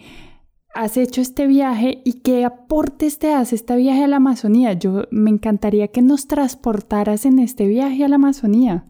has 0.74 0.96
hecho 0.96 1.20
este 1.20 1.46
viaje 1.46 2.02
y 2.04 2.20
qué 2.20 2.44
aportes 2.44 3.18
te 3.18 3.32
hace 3.32 3.54
este 3.54 3.76
viaje 3.76 4.04
a 4.04 4.08
la 4.08 4.16
Amazonía. 4.16 4.72
Yo 4.74 5.04
me 5.10 5.30
encantaría 5.30 5.88
que 5.88 6.02
nos 6.02 6.26
transportaras 6.26 7.24
en 7.24 7.38
este 7.38 7.66
viaje 7.66 8.04
a 8.04 8.08
la 8.08 8.16
Amazonía. 8.16 8.84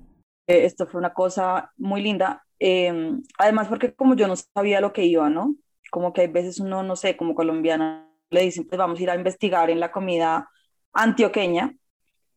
Eh, 0.47 0.65
esto 0.65 0.87
fue 0.87 0.99
una 0.99 1.13
cosa 1.13 1.73
muy 1.77 2.03
linda. 2.03 2.45
Em, 2.59 3.23
además, 3.39 3.69
porque 3.69 3.95
como 3.95 4.17
yo 4.17 4.27
no 4.27 4.35
sabía 4.37 4.81
lo 4.81 4.93
que 4.93 5.05
iba, 5.05 5.29
¿no? 5.29 5.55
Como 5.91 6.13
que 6.13 6.23
hay 6.23 6.29
veces 6.29 6.59
uno, 6.59 6.83
no 6.83 6.97
sé, 6.97 7.17
como 7.17 7.35
colombiana, 7.35 8.04
le 8.31 8.43
dicen, 8.43 8.67
pues 8.67 8.79
vamos 8.79 8.99
a 8.99 9.03
ir 9.03 9.11
a 9.11 9.15
investigar 9.15 9.71
en 9.71 9.81
la 9.81 9.93
comida 9.93 10.49
antioqueña. 10.93 11.75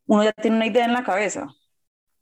Uno 0.06 0.24
ya 0.24 0.34
tiene 0.34 0.58
una 0.58 0.68
idea 0.68 0.86
en 0.86 0.94
la 0.94 1.04
cabeza. 1.04 1.48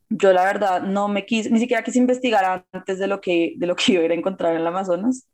Yo 0.10 0.34
la 0.34 0.44
verdad 0.44 0.82
no 0.82 1.08
me 1.08 1.26
quise, 1.26 1.50
ni 1.50 1.60
siquiera 1.60 1.84
quise 1.84 2.00
investigar 2.00 2.66
antes 2.72 3.00
de 3.00 3.08
lo 3.08 3.22
que, 3.22 3.54
de 3.58 3.68
lo 3.68 3.76
que 3.76 3.92
iba 3.94 4.04
a 4.04 4.14
encontrar 4.14 4.54
en 4.54 4.62
el 4.62 4.68
Amazonas 4.68 5.28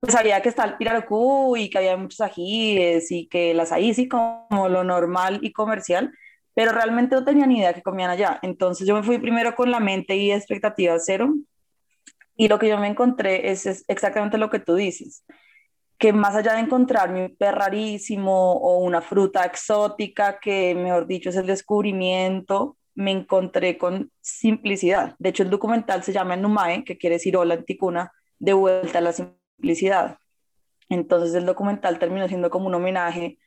pues 0.00 0.12
sabía 0.12 0.40
que 0.42 0.48
está 0.48 0.64
el 0.64 0.76
pirarucú 0.76 1.56
y 1.56 1.70
que 1.70 1.78
había 1.78 1.96
muchos 1.96 2.20
ajíes 2.20 3.10
y 3.10 3.26
que 3.28 3.54
las 3.54 3.72
ahí 3.72 3.94
sí 3.94 4.08
como 4.08 4.68
lo 4.68 4.84
normal 4.84 5.40
y 5.42 5.52
comercial, 5.52 6.12
pero 6.54 6.72
realmente 6.72 7.16
no 7.16 7.24
tenía 7.24 7.46
ni 7.46 7.58
idea 7.58 7.74
que 7.74 7.82
comían 7.82 8.10
allá. 8.10 8.38
Entonces 8.42 8.86
yo 8.86 8.94
me 8.94 9.02
fui 9.02 9.18
primero 9.18 9.54
con 9.54 9.70
la 9.70 9.80
mente 9.80 10.16
y 10.16 10.30
expectativa 10.32 10.98
cero 10.98 11.34
y 12.36 12.48
lo 12.48 12.58
que 12.58 12.68
yo 12.68 12.78
me 12.78 12.86
encontré 12.86 13.50
es, 13.50 13.66
exactamente 13.88 14.38
lo 14.38 14.50
que 14.50 14.60
tú 14.60 14.76
dices, 14.76 15.24
que 15.98 16.12
más 16.12 16.36
allá 16.36 16.54
de 16.54 16.60
encontrarme 16.60 17.24
un 17.24 17.36
perrarísimo 17.36 18.52
o 18.52 18.78
una 18.78 19.00
fruta 19.02 19.44
exótica, 19.44 20.38
que 20.38 20.74
mejor 20.74 21.06
dicho 21.06 21.30
es 21.30 21.36
el 21.36 21.46
descubrimiento, 21.46 22.76
me 22.94 23.10
encontré 23.10 23.78
con 23.78 24.10
simplicidad. 24.20 25.16
De 25.18 25.30
hecho, 25.30 25.42
el 25.42 25.50
documental 25.50 26.02
se 26.02 26.12
llama 26.12 26.36
Numae, 26.36 26.84
que 26.84 26.98
quiere 26.98 27.16
decir 27.16 27.36
hola 27.36 27.54
anticuna, 27.54 28.12
de 28.38 28.52
vuelta 28.52 28.98
a 28.98 29.02
la 29.02 29.12
simplicidad. 29.12 30.18
Entonces 30.88 31.34
el 31.34 31.46
documental 31.46 31.98
terminó 31.98 32.28
siendo 32.28 32.50
como 32.50 32.68
un 32.68 32.74
homenaje 32.74 33.38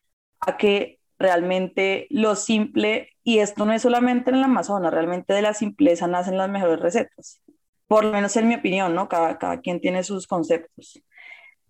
a 0.42 0.58
que 0.58 1.00
realmente 1.18 2.08
lo 2.10 2.36
simple, 2.36 3.10
y 3.24 3.40
esto 3.40 3.66
no 3.66 3.74
es 3.74 3.82
solamente 3.82 4.30
en 4.30 4.38
el 4.38 4.44
Amazonas, 4.44 4.94
realmente 4.94 5.34
de 5.34 5.42
la 5.42 5.54
simpleza 5.54 6.08
nacen 6.08 6.38
las 6.38 6.50
mejores 6.50 6.80
recetas, 6.80 7.42
por 7.88 8.04
lo 8.06 8.12
menos 8.12 8.36
en 8.38 8.48
mi 8.48 8.56
opinión, 8.56 8.96
¿no? 8.96 9.08
Cada, 9.08 9.38
cada 9.38 9.60
quien 9.62 9.80
tiene 9.80 10.04
sus 10.04 10.28
conceptos. 10.28 11.02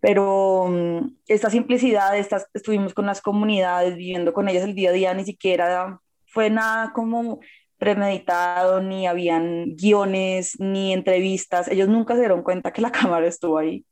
Pero 0.02 0.64
um, 0.64 1.16
esta 1.28 1.50
simplicidad, 1.50 2.18
estas, 2.18 2.48
estuvimos 2.54 2.94
con 2.94 3.06
las 3.06 3.22
comunidades, 3.22 3.96
viviendo 3.96 4.34
con 4.34 4.50
ellas 4.50 4.64
el 4.66 4.76
día 4.76 4.90
a 4.90 4.94
día, 4.94 5.14
ni 5.14 5.24
siquiera 5.24 6.00
fue 6.26 6.50
nada 6.50 6.92
como 6.94 7.40
premeditado, 7.78 8.82
ni 8.82 9.08
habían 9.08 9.76
guiones, 9.76 10.60
ni 10.60 10.94
entrevistas, 10.94 11.68
ellos 11.68 11.88
nunca 11.88 12.14
se 12.14 12.20
dieron 12.22 12.44
cuenta 12.44 12.74
que 12.74 12.82
la 12.82 12.92
cámara 12.92 13.28
estuvo 13.28 13.58
ahí. 13.58 13.86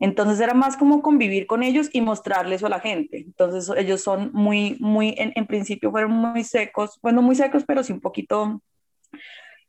Entonces 0.00 0.40
era 0.40 0.54
más 0.54 0.76
como 0.76 1.02
convivir 1.02 1.46
con 1.46 1.62
ellos 1.62 1.88
y 1.92 2.00
mostrarles 2.00 2.62
a 2.62 2.68
la 2.68 2.80
gente. 2.80 3.18
Entonces 3.18 3.68
ellos 3.76 4.00
son 4.00 4.30
muy, 4.32 4.76
muy, 4.80 5.14
en, 5.18 5.46
principio 5.46 5.90
fueron 5.90 6.12
muy 6.12 6.44
secos, 6.44 6.98
bueno, 7.02 7.20
muy 7.20 7.34
secos, 7.34 7.64
pero 7.66 7.82
sí 7.82 7.92
un 7.92 8.00
poquito 8.00 8.62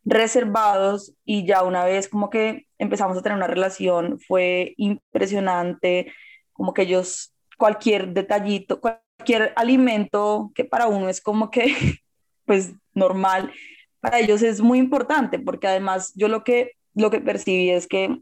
reservados 0.05 1.13
y 1.25 1.45
ya 1.45 1.63
una 1.63 1.83
vez 1.83 2.07
como 2.07 2.29
que 2.29 2.67
empezamos 2.77 3.17
a 3.17 3.21
tener 3.21 3.37
una 3.37 3.47
relación 3.47 4.19
fue 4.19 4.73
impresionante, 4.77 6.11
como 6.53 6.73
que 6.73 6.83
ellos, 6.83 7.33
cualquier 7.57 8.13
detallito, 8.13 8.79
cualquier 8.79 9.53
alimento 9.55 10.51
que 10.55 10.65
para 10.65 10.87
uno 10.87 11.09
es 11.09 11.21
como 11.21 11.51
que, 11.51 11.75
pues 12.45 12.73
normal, 12.93 13.51
para 13.99 14.19
ellos 14.19 14.41
es 14.41 14.61
muy 14.61 14.79
importante 14.79 15.39
porque 15.39 15.67
además 15.67 16.13
yo 16.15 16.27
lo 16.27 16.43
que, 16.43 16.73
lo 16.93 17.11
que 17.11 17.19
percibí 17.19 17.69
es 17.69 17.87
que 17.87 18.19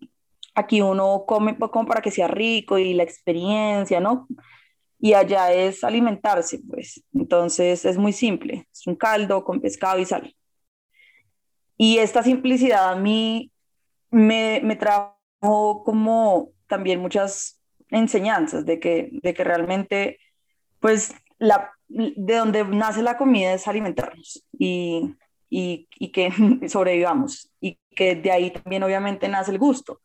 aquí 0.55 0.81
uno 0.81 1.23
come 1.27 1.55
como 1.57 1.85
para 1.85 2.01
que 2.01 2.11
sea 2.11 2.27
rico 2.27 2.79
y 2.79 2.93
la 2.95 3.03
experiencia, 3.03 3.99
¿no? 3.99 4.27
Y 4.99 5.13
allá 5.13 5.53
es 5.53 5.83
alimentarse, 5.83 6.59
pues. 6.67 7.03
Entonces 7.13 7.85
es 7.85 7.97
muy 7.97 8.11
simple, 8.11 8.67
es 8.73 8.87
un 8.87 8.95
caldo 8.95 9.43
con 9.43 9.61
pescado 9.61 9.99
y 9.99 10.05
sal. 10.05 10.35
Y 11.77 11.99
esta 11.99 12.23
simplicidad 12.23 12.89
a 12.89 12.95
mí 12.95 13.51
me, 14.11 14.61
me 14.63 14.75
trajo 14.75 15.83
como 15.85 16.51
también 16.67 16.99
muchas 16.99 17.61
enseñanzas 17.89 18.65
de 18.65 18.79
que, 18.79 19.09
de 19.11 19.33
que 19.33 19.43
realmente, 19.43 20.19
pues, 20.79 21.13
la, 21.37 21.71
de 21.87 22.35
donde 22.35 22.63
nace 22.65 23.01
la 23.01 23.17
comida 23.17 23.53
es 23.53 23.67
alimentarnos 23.67 24.45
y, 24.57 25.15
y, 25.49 25.87
y 25.97 26.11
que 26.11 26.31
sobrevivamos 26.69 27.51
y 27.61 27.79
que 27.95 28.15
de 28.15 28.31
ahí 28.31 28.51
también 28.51 28.83
obviamente 28.83 29.27
nace 29.27 29.51
el 29.51 29.59
gusto 29.59 30.01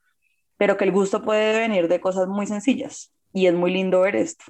pero 0.63 0.77
que 0.77 0.85
el 0.85 0.93
gusto 0.93 1.25
puede 1.25 1.59
venir 1.59 1.89
de 1.89 2.01
cosas 2.01 2.29
muy 2.29 2.47
sencillas 2.47 3.13
y 3.33 3.47
es 3.47 3.55
muy 3.55 3.73
lindo 3.73 4.03
ver 4.03 4.15
esto. 4.15 4.45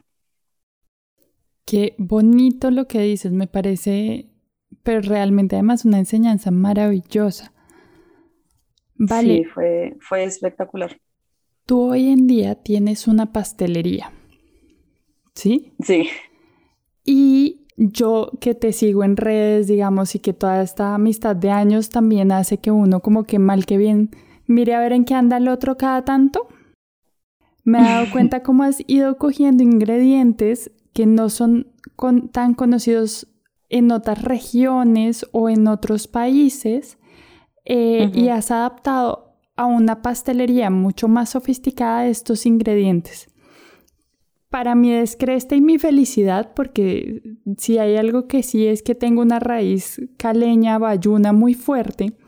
Qué 1.65 1.95
bonito 1.97 2.71
lo 2.71 2.87
que 2.87 3.01
dices, 3.01 3.33
me 3.33 3.47
parece, 3.47 4.27
pero 4.83 5.01
realmente 5.01 5.57
además 5.57 5.85
una 5.85 5.99
enseñanza 5.99 6.51
maravillosa. 6.51 7.53
Vale. 8.95 9.39
Sí, 9.39 9.45
fue, 9.45 9.97
fue 10.01 10.25
espectacular. 10.25 11.01
Tú 11.67 11.91
hoy 11.93 12.09
en 12.09 12.27
día 12.27 12.57
tienes 12.57 13.07
una 13.09 13.33
pastelería, 13.33 14.13
¿sí? 15.35 15.73
Sí. 15.81 16.09
Y 17.05 17.67
yo 17.77 18.31
que 18.41 18.55
te 18.55 18.73
sigo 18.73 19.05
en 19.05 19.17
redes, 19.17 19.67
digamos, 19.67 20.15
y 20.15 20.19
que 20.19 20.33
toda 20.33 20.63
esta 20.63 20.95
amistad 20.95 21.37
de 21.37 21.51
años 21.51 21.89
también 21.91 22.33
hace 22.33 22.59
que 22.59 22.71
uno 22.71 23.01
como 23.01 23.25
que 23.25 23.39
mal 23.39 23.67
que 23.67 23.77
bien 23.77 24.11
mire 24.47 24.75
a 24.75 24.81
ver 24.81 24.93
en 24.93 25.05
qué 25.05 25.15
anda 25.15 25.37
el 25.37 25.49
otro 25.49 25.77
cada 25.77 26.05
tanto, 26.05 26.49
me 27.65 27.79
he 27.79 27.83
dado 27.83 28.07
cuenta 28.13 28.43
cómo 28.43 28.65
has 28.65 28.83
ido 28.87 29.17
cogiendo 29.19 29.63
ingredientes 29.63 30.71
que 30.93 31.07
no 31.07 31.29
son 31.29 31.73
tan 32.33 32.55
conocidos 32.55 33.29
en 33.73 33.91
otras 33.91 34.23
regiones 34.23 35.27
o 35.33 35.49
en 35.49 35.67
otros 35.67 36.07
países 36.07 36.99
eh, 37.65 38.11
y 38.15 38.29
has 38.29 38.51
adaptado 38.51 39.39
a 39.57 39.67
una 39.67 40.03
pastelería 40.03 40.71
mucho 40.71 41.09
más 41.09 41.31
sofisticada 41.31 42.07
estos 42.07 42.47
ingredientes. 42.47 43.29
Para 44.51 44.75
mi 44.75 44.93
descresta 44.93 45.57
y 45.57 45.63
mi 45.63 45.79
felicidad, 45.79 46.53
porque 46.55 47.23
si 47.57 47.79
hay 47.79 47.97
algo 47.97 48.29
que 48.29 48.43
sí 48.43 48.67
es 48.67 48.83
que 48.83 48.95
tengo 48.95 49.23
una 49.23 49.39
raíz 49.39 50.01
caleña, 50.19 50.79
bayuna 50.79 51.33
muy 51.33 51.55
fuerte, 51.55 52.19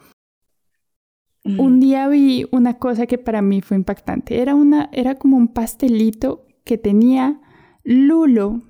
un 1.44 1.78
día 1.78 2.08
vi 2.08 2.46
una 2.52 2.78
cosa 2.78 3.06
que 3.06 3.18
para 3.18 3.42
mí 3.42 3.60
fue 3.60 3.76
impactante. 3.76 4.40
Era, 4.40 4.54
una, 4.54 4.88
era 4.92 5.16
como 5.16 5.36
un 5.36 5.48
pastelito 5.48 6.46
que 6.64 6.78
tenía 6.78 7.42
lulo, 7.82 8.62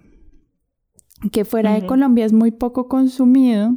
que 1.32 1.44
fuera 1.44 1.74
de 1.74 1.86
Colombia 1.86 2.24
es 2.24 2.32
muy 2.32 2.50
poco 2.50 2.88
consumido, 2.88 3.76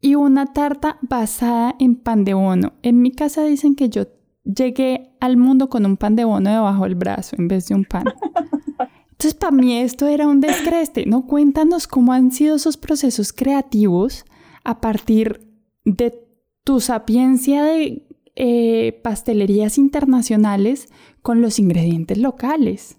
y 0.00 0.14
una 0.14 0.46
tarta 0.46 0.98
basada 1.02 1.74
en 1.78 1.94
pan 1.94 2.24
de 2.24 2.34
bono. 2.34 2.72
En 2.82 3.02
mi 3.02 3.12
casa 3.12 3.44
dicen 3.44 3.74
que 3.74 3.90
yo 3.90 4.06
llegué 4.44 5.14
al 5.20 5.36
mundo 5.36 5.68
con 5.68 5.84
un 5.84 5.96
pan 5.96 6.16
de 6.16 6.24
bono 6.24 6.50
debajo 6.50 6.84
del 6.84 6.94
brazo 6.94 7.36
en 7.38 7.48
vez 7.48 7.68
de 7.68 7.74
un 7.74 7.84
pan. 7.84 8.04
Entonces, 9.10 9.34
para 9.34 9.52
mí 9.52 9.76
esto 9.76 10.06
era 10.06 10.26
un 10.26 10.40
descreste, 10.40 11.04
¿no? 11.04 11.26
Cuéntanos 11.26 11.86
cómo 11.86 12.14
han 12.14 12.32
sido 12.32 12.56
esos 12.56 12.78
procesos 12.78 13.34
creativos 13.34 14.24
a 14.64 14.80
partir 14.80 15.46
de 15.84 16.26
tu 16.64 16.80
sapiencia 16.80 17.64
de 17.64 18.06
eh, 18.36 18.98
pastelerías 19.02 19.76
internacionales 19.76 20.88
con 21.20 21.42
los 21.42 21.58
ingredientes 21.58 22.16
locales? 22.16 22.96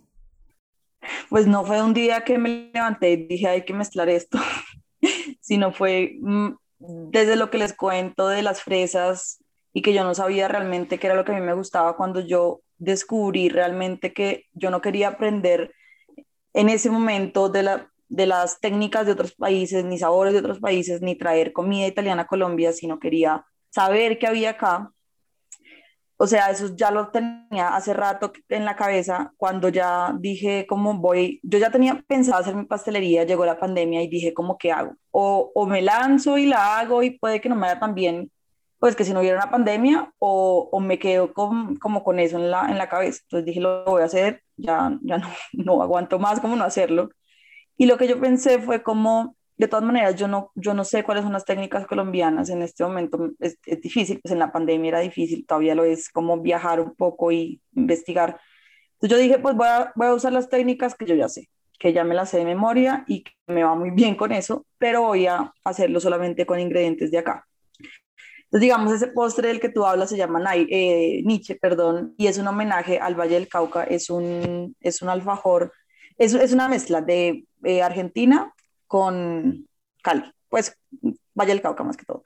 Pues 1.29 1.47
no 1.47 1.65
fue 1.65 1.81
un 1.81 1.93
día 1.93 2.23
que 2.23 2.37
me 2.37 2.71
levanté 2.73 3.11
y 3.11 3.27
dije 3.27 3.47
hay 3.47 3.65
que 3.65 3.73
mezclar 3.73 4.09
esto, 4.09 4.37
sino 5.41 5.71
fue 5.71 6.17
mm, 6.21 6.49
desde 6.79 7.35
lo 7.35 7.49
que 7.49 7.57
les 7.57 7.73
cuento 7.73 8.27
de 8.27 8.41
las 8.41 8.61
fresas 8.61 9.43
y 9.73 9.81
que 9.81 9.93
yo 9.93 10.03
no 10.03 10.13
sabía 10.13 10.47
realmente 10.47 10.99
qué 10.99 11.07
era 11.07 11.15
lo 11.15 11.25
que 11.25 11.31
a 11.31 11.35
mí 11.35 11.41
me 11.41 11.53
gustaba 11.53 11.95
cuando 11.95 12.19
yo 12.19 12.61
descubrí 12.77 13.49
realmente 13.49 14.13
que 14.13 14.45
yo 14.53 14.71
no 14.71 14.81
quería 14.81 15.09
aprender 15.09 15.73
en 16.53 16.69
ese 16.69 16.89
momento 16.89 17.49
de, 17.49 17.63
la, 17.63 17.91
de 18.09 18.25
las 18.25 18.59
técnicas 18.59 19.05
de 19.05 19.13
otros 19.13 19.33
países, 19.33 19.85
ni 19.85 19.97
sabores 19.97 20.33
de 20.33 20.39
otros 20.39 20.59
países, 20.59 21.01
ni 21.01 21.15
traer 21.15 21.53
comida 21.53 21.87
italiana 21.87 22.23
a 22.23 22.27
Colombia, 22.27 22.73
sino 22.73 22.99
quería 22.99 23.45
saber 23.69 24.19
qué 24.19 24.27
había 24.27 24.51
acá. 24.51 24.91
O 26.23 26.27
sea, 26.27 26.51
eso 26.51 26.75
ya 26.75 26.91
lo 26.91 27.07
tenía 27.07 27.69
hace 27.75 27.95
rato 27.95 28.31
en 28.49 28.63
la 28.63 28.75
cabeza 28.75 29.33
cuando 29.37 29.69
ya 29.69 30.13
dije 30.19 30.67
cómo 30.69 30.93
voy, 30.93 31.39
yo 31.41 31.57
ya 31.57 31.71
tenía 31.71 31.99
pensado 32.07 32.39
hacer 32.39 32.53
mi 32.53 32.65
pastelería, 32.65 33.23
llegó 33.23 33.43
la 33.43 33.57
pandemia 33.57 34.03
y 34.03 34.07
dije 34.07 34.31
cómo 34.31 34.59
qué 34.59 34.71
hago. 34.71 34.93
O, 35.09 35.51
o 35.55 35.65
me 35.65 35.81
lanzo 35.81 36.37
y 36.37 36.45
la 36.45 36.77
hago 36.77 37.01
y 37.01 37.17
puede 37.17 37.41
que 37.41 37.49
no 37.49 37.55
me 37.55 37.61
vaya 37.61 37.79
tan 37.79 37.95
bien, 37.95 38.31
pues 38.77 38.95
que 38.95 39.03
si 39.03 39.13
no 39.13 39.21
hubiera 39.21 39.37
una 39.37 39.49
pandemia, 39.49 40.13
o, 40.19 40.69
o 40.71 40.79
me 40.79 40.99
quedo 40.99 41.33
con, 41.33 41.77
como 41.77 42.03
con 42.03 42.19
eso 42.19 42.37
en 42.37 42.51
la, 42.51 42.69
en 42.69 42.77
la 42.77 42.87
cabeza. 42.87 43.21
Entonces 43.23 43.45
dije, 43.47 43.59
lo 43.59 43.83
voy 43.85 44.03
a 44.03 44.05
hacer, 44.05 44.43
ya, 44.57 44.95
ya 45.01 45.17
no, 45.17 45.27
no 45.53 45.81
aguanto 45.81 46.19
más 46.19 46.39
como 46.39 46.55
no 46.55 46.65
hacerlo. 46.65 47.09
Y 47.77 47.87
lo 47.87 47.97
que 47.97 48.07
yo 48.07 48.19
pensé 48.19 48.59
fue 48.59 48.83
como, 48.83 49.35
de 49.61 49.67
todas 49.67 49.85
maneras, 49.85 50.15
yo 50.15 50.27
no, 50.27 50.51
yo 50.55 50.73
no 50.73 50.83
sé 50.83 51.03
cuáles 51.03 51.23
son 51.23 51.33
las 51.33 51.45
técnicas 51.45 51.85
colombianas 51.85 52.49
en 52.49 52.63
este 52.63 52.83
momento, 52.83 53.29
es, 53.39 53.59
es 53.67 53.79
difícil, 53.79 54.19
pues 54.19 54.31
en 54.31 54.39
la 54.39 54.51
pandemia 54.51 54.89
era 54.89 54.99
difícil, 55.01 55.45
todavía 55.45 55.75
lo 55.75 55.83
es 55.83 56.09
como 56.09 56.41
viajar 56.41 56.81
un 56.81 56.95
poco 56.95 57.31
y 57.31 57.61
investigar. 57.75 58.39
Entonces 58.93 59.17
yo 59.17 59.21
dije, 59.21 59.37
pues 59.37 59.55
voy 59.55 59.67
a, 59.67 59.91
voy 59.95 60.07
a 60.07 60.15
usar 60.15 60.33
las 60.33 60.49
técnicas 60.49 60.95
que 60.95 61.05
yo 61.05 61.13
ya 61.13 61.29
sé, 61.29 61.47
que 61.77 61.93
ya 61.93 62.03
me 62.03 62.15
las 62.15 62.31
sé 62.31 62.39
de 62.39 62.45
memoria 62.45 63.05
y 63.07 63.23
que 63.23 63.33
me 63.45 63.63
va 63.63 63.75
muy 63.75 63.91
bien 63.91 64.15
con 64.15 64.31
eso, 64.31 64.65
pero 64.79 65.03
voy 65.03 65.27
a 65.27 65.53
hacerlo 65.63 65.99
solamente 65.99 66.47
con 66.47 66.59
ingredientes 66.59 67.11
de 67.11 67.19
acá. 67.19 67.45
Entonces, 68.45 68.61
digamos, 68.61 68.91
ese 68.93 69.07
postre 69.09 69.49
del 69.49 69.59
que 69.59 69.69
tú 69.69 69.85
hablas 69.85 70.09
se 70.09 70.17
llama 70.17 70.43
eh, 70.55 71.21
Nietzsche, 71.23 71.55
perdón, 71.55 72.15
y 72.17 72.25
es 72.25 72.39
un 72.39 72.47
homenaje 72.47 72.97
al 72.97 73.13
Valle 73.13 73.35
del 73.35 73.47
Cauca, 73.47 73.83
es 73.83 74.09
un, 74.09 74.75
es 74.79 75.03
un 75.03 75.09
alfajor, 75.09 75.71
es, 76.17 76.33
es 76.33 76.51
una 76.51 76.67
mezcla 76.67 77.01
de 77.01 77.45
eh, 77.63 77.83
Argentina 77.83 78.51
con 78.91 79.69
Cali, 80.03 80.21
pues 80.49 80.77
Valle 81.33 81.53
del 81.53 81.61
Cauca 81.61 81.81
más 81.81 81.95
que 81.95 82.03
todo. 82.03 82.25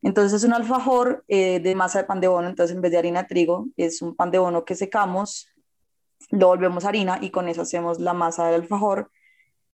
Entonces 0.00 0.32
es 0.32 0.44
un 0.44 0.54
alfajor 0.54 1.24
eh, 1.26 1.58
de 1.58 1.74
masa 1.74 1.98
de 1.98 2.04
pan 2.04 2.20
de 2.20 2.28
bono, 2.28 2.46
entonces 2.46 2.76
en 2.76 2.80
vez 2.80 2.92
de 2.92 2.98
harina 2.98 3.22
de 3.22 3.28
trigo 3.28 3.66
es 3.76 4.00
un 4.00 4.14
pan 4.14 4.30
de 4.30 4.38
bono 4.38 4.64
que 4.64 4.76
secamos, 4.76 5.48
lo 6.30 6.46
volvemos 6.46 6.84
harina 6.84 7.18
y 7.20 7.30
con 7.30 7.48
eso 7.48 7.62
hacemos 7.62 7.98
la 7.98 8.14
masa 8.14 8.46
del 8.46 8.62
alfajor 8.62 9.10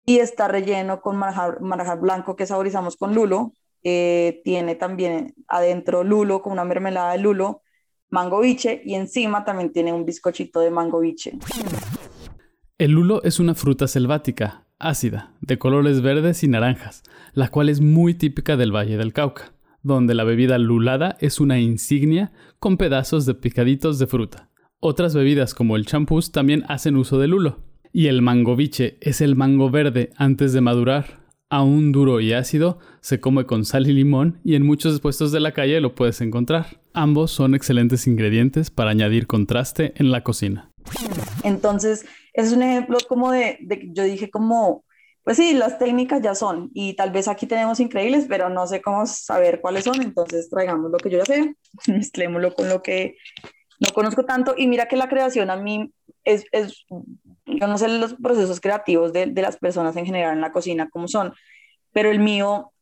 y 0.05 0.19
está 0.19 0.49
relleno 0.49 0.99
con 0.99 1.15
marjar, 1.15 1.99
blanco 2.01 2.35
que 2.35 2.45
saborizamos 2.45 2.97
con 2.97 3.15
lulo. 3.15 3.53
Eh, 3.81 4.41
tiene 4.43 4.75
también 4.75 5.35
adentro 5.47 6.03
lulo 6.03 6.41
con 6.41 6.51
una 6.51 6.65
mermelada 6.65 7.13
de 7.13 7.19
lulo, 7.19 7.61
mango 8.09 8.41
biche 8.41 8.81
y 8.83 8.95
encima 8.95 9.45
también 9.45 9.71
tiene 9.71 9.93
un 9.93 10.03
bizcochito 10.03 10.59
de 10.59 10.69
mango 10.69 10.99
biche. 10.99 11.37
El 12.77 12.91
lulo 12.91 13.23
es 13.23 13.39
una 13.39 13.55
fruta 13.55 13.87
selvática, 13.87 14.64
ácida, 14.79 15.33
de 15.41 15.57
colores 15.57 16.01
verdes 16.01 16.43
y 16.43 16.47
naranjas, 16.47 17.03
la 17.33 17.49
cual 17.49 17.69
es 17.69 17.81
muy 17.81 18.13
típica 18.13 18.57
del 18.57 18.75
Valle 18.75 18.97
del 18.97 19.13
Cauca, 19.13 19.53
donde 19.83 20.15
la 20.15 20.23
bebida 20.23 20.57
lulada 20.57 21.17
es 21.19 21.39
una 21.39 21.59
insignia 21.59 22.31
con 22.59 22.77
pedazos 22.77 23.25
de 23.25 23.35
picaditos 23.35 23.99
de 23.99 24.07
fruta. 24.07 24.49
Otras 24.79 25.15
bebidas 25.15 25.53
como 25.53 25.75
el 25.75 25.85
champús 25.85 26.31
también 26.31 26.63
hacen 26.67 26.95
uso 26.95 27.17
del 27.19 27.31
lulo. 27.31 27.59
Y 27.91 28.07
el 28.07 28.21
mangoviche 28.21 28.97
es 29.01 29.21
el 29.21 29.35
mango 29.35 29.69
verde 29.69 30.11
antes 30.17 30.53
de 30.53 30.61
madurar. 30.61 31.25
Aún 31.49 31.91
duro 31.91 32.19
y 32.19 32.33
ácido, 32.33 32.79
se 32.99 33.19
come 33.19 33.45
con 33.45 33.63
sal 33.63 33.87
y 33.87 33.93
limón 33.93 34.41
y 34.43 34.55
en 34.55 34.65
muchos 34.65 34.99
puestos 34.99 35.31
de 35.31 35.39
la 35.39 35.53
calle 35.53 35.79
lo 35.79 35.95
puedes 35.95 36.19
encontrar. 36.21 36.81
Ambos 36.93 37.31
son 37.31 37.55
excelentes 37.55 38.05
ingredientes 38.07 38.69
para 38.69 38.91
añadir 38.91 39.27
contraste 39.27 39.93
en 39.95 40.11
la 40.11 40.23
cocina. 40.23 40.71
Entonces, 41.43 42.05
es 42.35 42.51
un 42.51 42.63
ejemplo 42.63 42.97
como 43.07 43.31
de, 43.31 43.57
de, 43.61 43.89
yo 43.93 44.03
dije 44.03 44.29
como, 44.29 44.83
pues 45.23 45.37
sí, 45.37 45.53
las 45.53 45.79
técnicas 45.79 46.21
ya 46.21 46.35
son, 46.35 46.69
y 46.73 46.93
tal 46.95 47.11
vez 47.11 47.27
aquí 47.27 47.47
tenemos 47.47 47.79
increíbles, 47.79 48.25
pero 48.27 48.49
no 48.49 48.67
sé 48.67 48.81
cómo 48.81 49.05
saber 49.07 49.61
cuáles 49.61 49.85
son, 49.85 50.01
entonces 50.01 50.49
traigamos 50.49 50.91
lo 50.91 50.97
que 50.97 51.09
yo 51.09 51.17
ya 51.19 51.25
sé, 51.25 51.55
mezclémoslo 51.87 52.53
con 52.53 52.69
lo 52.69 52.83
que 52.83 53.17
no 53.79 53.89
conozco 53.93 54.25
tanto, 54.25 54.53
y 54.57 54.67
mira 54.67 54.87
que 54.87 54.97
la 54.97 55.07
creación 55.07 55.49
a 55.49 55.55
mí 55.55 55.91
es, 56.23 56.45
es 56.51 56.85
yo 57.45 57.67
no 57.67 57.77
sé 57.77 57.87
los 57.87 58.15
procesos 58.15 58.59
creativos 58.59 59.13
de, 59.13 59.27
de 59.27 59.41
las 59.41 59.57
personas 59.57 59.95
en 59.95 60.05
general 60.05 60.33
en 60.33 60.41
la 60.41 60.51
cocina 60.51 60.89
cómo 60.89 61.07
son, 61.07 61.33
pero 61.93 62.11
el 62.11 62.19
mío 62.19 62.73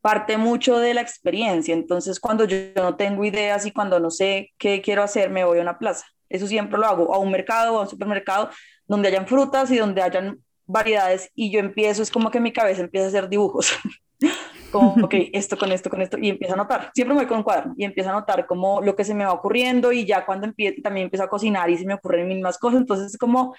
parte 0.00 0.38
mucho 0.38 0.78
de 0.78 0.94
la 0.94 1.02
experiencia, 1.02 1.72
entonces 1.72 2.18
cuando 2.18 2.44
yo 2.44 2.56
no 2.76 2.96
tengo 2.96 3.24
ideas 3.24 3.64
y 3.64 3.70
cuando 3.70 4.00
no 4.00 4.10
sé 4.10 4.52
qué 4.58 4.82
quiero 4.82 5.02
hacer, 5.02 5.30
me 5.30 5.44
voy 5.44 5.58
a 5.58 5.62
una 5.62 5.78
plaza. 5.78 6.06
Eso 6.28 6.46
siempre 6.46 6.78
lo 6.78 6.86
hago, 6.86 7.14
a 7.14 7.18
un 7.18 7.30
mercado 7.30 7.78
a 7.78 7.82
un 7.82 7.88
supermercado 7.88 8.50
donde 8.88 9.08
hayan 9.08 9.26
frutas 9.26 9.70
y 9.70 9.76
donde 9.76 10.02
hayan 10.02 10.42
variedades 10.66 11.30
y 11.34 11.50
yo 11.50 11.60
empiezo, 11.60 12.02
es 12.02 12.10
como 12.10 12.30
que 12.30 12.40
mi 12.40 12.52
cabeza 12.52 12.82
empieza 12.82 13.06
a 13.06 13.08
hacer 13.08 13.28
dibujos. 13.28 13.72
como, 14.72 14.94
ok, 15.04 15.14
esto 15.32 15.56
con 15.56 15.72
esto, 15.72 15.90
con 15.90 16.02
esto, 16.02 16.18
y 16.20 16.30
empiezo 16.30 16.54
a 16.54 16.56
notar, 16.56 16.90
siempre 16.94 17.14
me 17.14 17.20
voy 17.22 17.28
con 17.28 17.38
un 17.38 17.42
cuaderno 17.42 17.74
y 17.76 17.84
empiezo 17.84 18.10
a 18.10 18.14
notar 18.14 18.46
como 18.46 18.80
lo 18.80 18.94
que 18.96 19.04
se 19.04 19.14
me 19.14 19.24
va 19.24 19.32
ocurriendo 19.32 19.92
y 19.92 20.04
ya 20.04 20.26
cuando 20.26 20.46
empiezo, 20.46 20.82
también 20.82 21.04
empiezo 21.04 21.24
a 21.24 21.28
cocinar 21.28 21.70
y 21.70 21.78
se 21.78 21.86
me 21.86 21.94
ocurren 21.94 22.28
mismas 22.28 22.58
cosas, 22.58 22.80
entonces 22.80 23.12
es 23.12 23.18
como 23.18 23.54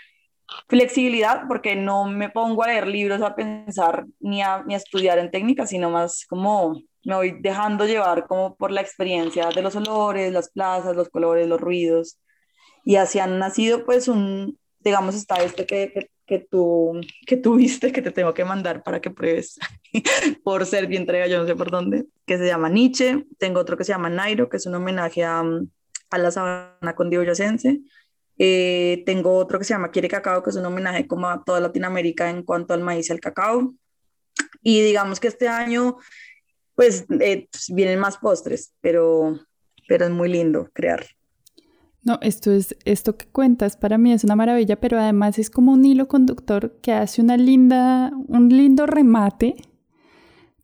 flexibilidad 0.67 1.43
porque 1.47 1.75
no 1.75 2.05
me 2.05 2.29
pongo 2.29 2.63
a 2.63 2.67
leer 2.67 2.87
libros 2.87 3.21
a 3.21 3.35
pensar 3.35 4.05
ni 4.19 4.41
a, 4.41 4.63
ni 4.63 4.73
a 4.73 4.77
estudiar 4.77 5.19
en 5.19 5.31
técnicas, 5.31 5.69
sino 5.69 5.89
más 5.89 6.25
como 6.27 6.81
me 7.03 7.15
voy 7.15 7.37
dejando 7.39 7.85
llevar 7.85 8.27
como 8.27 8.55
por 8.55 8.71
la 8.71 8.81
experiencia 8.81 9.49
de 9.49 9.61
los 9.61 9.75
olores, 9.75 10.33
las 10.33 10.49
plazas, 10.51 10.95
los 10.95 11.09
colores, 11.09 11.47
los 11.47 11.61
ruidos, 11.61 12.19
y 12.83 12.97
así 12.97 13.19
han 13.19 13.39
nacido 13.39 13.85
pues 13.85 14.07
un, 14.07 14.58
digamos, 14.79 15.15
está 15.15 15.43
este 15.43 15.65
que, 15.65 15.91
que, 15.93 16.11
que, 16.25 16.39
tú, 16.39 17.01
que 17.25 17.37
tú 17.37 17.55
viste, 17.55 17.91
que 17.91 18.01
te 18.01 18.11
tengo 18.11 18.33
que 18.33 18.45
mandar 18.45 18.83
para 18.83 19.01
que 19.01 19.11
pruebes 19.11 19.59
por 20.43 20.65
ser 20.65 20.87
bien 20.87 21.03
entrega, 21.03 21.27
yo 21.27 21.39
no 21.39 21.47
sé 21.47 21.55
por 21.55 21.71
dónde, 21.71 22.05
que 22.25 22.37
se 22.37 22.45
llama 22.45 22.69
Nietzsche, 22.69 23.25
tengo 23.37 23.59
otro 23.59 23.77
que 23.77 23.83
se 23.83 23.91
llama 23.91 24.09
Nairo, 24.09 24.49
que 24.49 24.57
es 24.57 24.65
un 24.65 24.75
homenaje 24.75 25.23
a, 25.23 25.43
a 26.09 26.17
la 26.17 26.31
sabana 26.31 26.95
condioyacense, 26.95 27.81
eh, 28.37 29.03
tengo 29.05 29.35
otro 29.35 29.59
que 29.59 29.65
se 29.65 29.73
llama 29.73 29.91
Quiere 29.91 30.07
Cacao, 30.07 30.41
que 30.41 30.49
es 30.49 30.55
un 30.55 30.65
homenaje 30.65 31.07
como 31.07 31.27
a 31.27 31.43
toda 31.43 31.59
Latinoamérica 31.59 32.29
en 32.29 32.43
cuanto 32.43 32.73
al 32.73 32.81
maíz 32.81 33.09
y 33.09 33.11
al 33.11 33.19
cacao, 33.19 33.73
y 34.61 34.81
digamos 34.81 35.19
que 35.19 35.27
este 35.27 35.47
año, 35.47 35.97
pues, 36.75 37.05
eh, 37.19 37.47
vienen 37.69 37.99
más 37.99 38.17
postres, 38.17 38.73
pero, 38.81 39.39
pero 39.87 40.05
es 40.05 40.11
muy 40.11 40.29
lindo 40.29 40.69
crear. 40.73 41.05
No, 42.03 42.17
esto 42.21 42.51
es 42.51 42.75
esto 42.85 43.17
que 43.17 43.25
cuentas 43.27 43.75
para 43.75 43.97
mí 43.97 44.13
es 44.13 44.23
una 44.23 44.35
maravilla, 44.35 44.79
pero 44.79 44.99
además 44.99 45.37
es 45.37 45.49
como 45.49 45.73
un 45.73 45.85
hilo 45.85 46.07
conductor 46.07 46.77
que 46.81 46.93
hace 46.93 47.21
una 47.21 47.35
linda 47.37 48.11
un 48.27 48.49
lindo 48.49 48.85
remate 48.85 49.55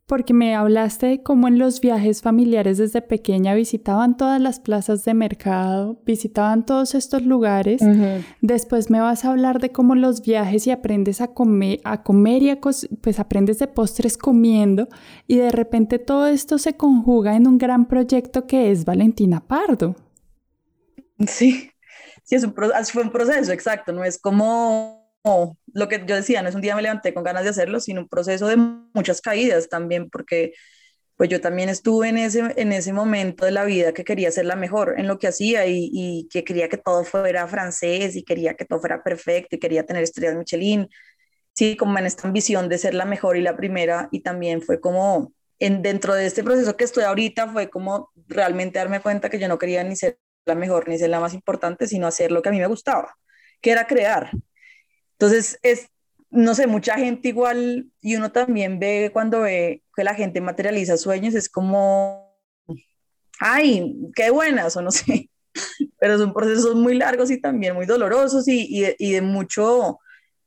porque 0.06 0.32
me 0.32 0.54
hablaste 0.54 1.06
de 1.06 1.22
cómo 1.22 1.48
en 1.48 1.58
los 1.58 1.80
viajes 1.80 2.22
familiares 2.22 2.78
desde 2.78 3.02
pequeña 3.02 3.54
visitaban 3.54 4.16
todas 4.16 4.40
las 4.40 4.60
plazas 4.60 5.04
de 5.04 5.14
mercado, 5.14 5.98
visitaban 6.06 6.64
todos 6.64 6.94
estos 6.94 7.22
lugares. 7.22 7.82
Uh 7.82 7.86
-huh. 7.86 8.24
Después 8.40 8.88
me 8.88 9.00
vas 9.00 9.24
a 9.24 9.30
hablar 9.30 9.60
de 9.60 9.70
cómo 9.70 9.96
los 9.96 10.22
viajes 10.22 10.66
y 10.68 10.70
aprendes 10.70 11.20
a 11.20 11.28
comer, 11.28 11.80
a 11.82 12.04
comer 12.04 12.42
y 12.44 12.50
a 12.50 12.60
pues 12.60 13.18
aprendes 13.18 13.58
de 13.58 13.66
postres 13.66 14.16
comiendo 14.16 14.88
y 15.26 15.36
de 15.36 15.50
repente 15.50 15.98
todo 15.98 16.28
esto 16.28 16.58
se 16.58 16.76
conjuga 16.76 17.34
en 17.34 17.48
un 17.48 17.58
gran 17.58 17.86
proyecto 17.86 18.46
que 18.46 18.70
es 18.70 18.84
Valentina 18.84 19.40
Pardo. 19.40 19.96
Sí, 21.28 21.70
sí, 22.24 22.34
es 22.34 22.44
un, 22.44 22.54
fue 22.54 23.02
un 23.02 23.10
proceso, 23.10 23.52
exacto, 23.52 23.92
no 23.92 24.04
es 24.04 24.18
como 24.18 25.06
lo 25.72 25.88
que 25.88 26.04
yo 26.06 26.14
decía, 26.14 26.42
no 26.42 26.48
es 26.48 26.54
un 26.54 26.60
día 26.60 26.76
me 26.76 26.82
levanté 26.82 27.12
con 27.12 27.24
ganas 27.24 27.42
de 27.44 27.50
hacerlo, 27.50 27.80
sino 27.80 28.02
un 28.02 28.08
proceso 28.08 28.46
de 28.46 28.56
muchas 28.56 29.20
caídas 29.20 29.68
también, 29.68 30.08
porque 30.08 30.52
pues 31.16 31.30
yo 31.30 31.40
también 31.40 31.68
estuve 31.68 32.08
en 32.10 32.18
ese, 32.18 32.54
en 32.56 32.72
ese 32.72 32.92
momento 32.92 33.44
de 33.46 33.50
la 33.50 33.64
vida 33.64 33.92
que 33.92 34.04
quería 34.04 34.30
ser 34.30 34.44
la 34.46 34.56
mejor 34.56 34.94
en 34.98 35.08
lo 35.08 35.18
que 35.18 35.28
hacía 35.28 35.66
y, 35.66 35.90
y 35.92 36.28
que 36.30 36.44
quería 36.44 36.68
que 36.68 36.76
todo 36.76 37.04
fuera 37.04 37.48
francés 37.48 38.16
y 38.16 38.22
quería 38.24 38.54
que 38.54 38.66
todo 38.66 38.80
fuera 38.80 39.02
perfecto 39.02 39.56
y 39.56 39.58
quería 39.58 39.84
tener 39.86 40.02
estrellas 40.02 40.36
Michelin, 40.36 40.88
sí, 41.54 41.76
como 41.76 41.98
en 41.98 42.06
esta 42.06 42.28
ambición 42.28 42.68
de 42.68 42.78
ser 42.78 42.94
la 42.94 43.06
mejor 43.06 43.36
y 43.36 43.42
la 43.42 43.56
primera 43.56 44.08
y 44.12 44.20
también 44.22 44.62
fue 44.62 44.80
como 44.80 45.32
en, 45.58 45.82
dentro 45.82 46.14
de 46.14 46.26
este 46.26 46.44
proceso 46.44 46.76
que 46.76 46.84
estoy 46.84 47.04
ahorita 47.04 47.48
fue 47.48 47.70
como 47.70 48.10
realmente 48.28 48.78
darme 48.78 49.00
cuenta 49.00 49.30
que 49.30 49.38
yo 49.38 49.48
no 49.48 49.58
quería 49.58 49.82
ni 49.84 49.96
ser 49.96 50.18
la 50.46 50.54
mejor 50.54 50.88
ni 50.88 50.98
ser 50.98 51.10
la 51.10 51.20
más 51.20 51.34
importante, 51.34 51.86
sino 51.86 52.06
hacer 52.06 52.32
lo 52.32 52.40
que 52.40 52.48
a 52.48 52.52
mí 52.52 52.58
me 52.58 52.66
gustaba, 52.66 53.16
que 53.60 53.72
era 53.72 53.86
crear. 53.86 54.30
Entonces, 55.12 55.58
es, 55.62 55.88
no 56.30 56.54
sé, 56.54 56.66
mucha 56.66 56.94
gente 56.96 57.28
igual, 57.28 57.90
y 58.00 58.16
uno 58.16 58.32
también 58.32 58.78
ve 58.78 59.10
cuando 59.12 59.40
ve 59.40 59.82
que 59.94 60.04
la 60.04 60.14
gente 60.14 60.40
materializa 60.40 60.96
sueños, 60.96 61.34
es 61.34 61.48
como, 61.48 62.38
ay, 63.40 63.96
qué 64.14 64.30
buenas, 64.30 64.76
o 64.76 64.82
no 64.82 64.90
sé, 64.90 65.30
pero 65.98 66.18
son 66.18 66.32
procesos 66.32 66.76
muy 66.76 66.94
largos 66.94 67.30
y 67.30 67.40
también 67.40 67.74
muy 67.74 67.86
dolorosos 67.86 68.46
y, 68.48 68.66
y, 68.68 68.80
de, 68.82 68.96
y 68.98 69.12
de 69.12 69.22
mucho, 69.22 69.98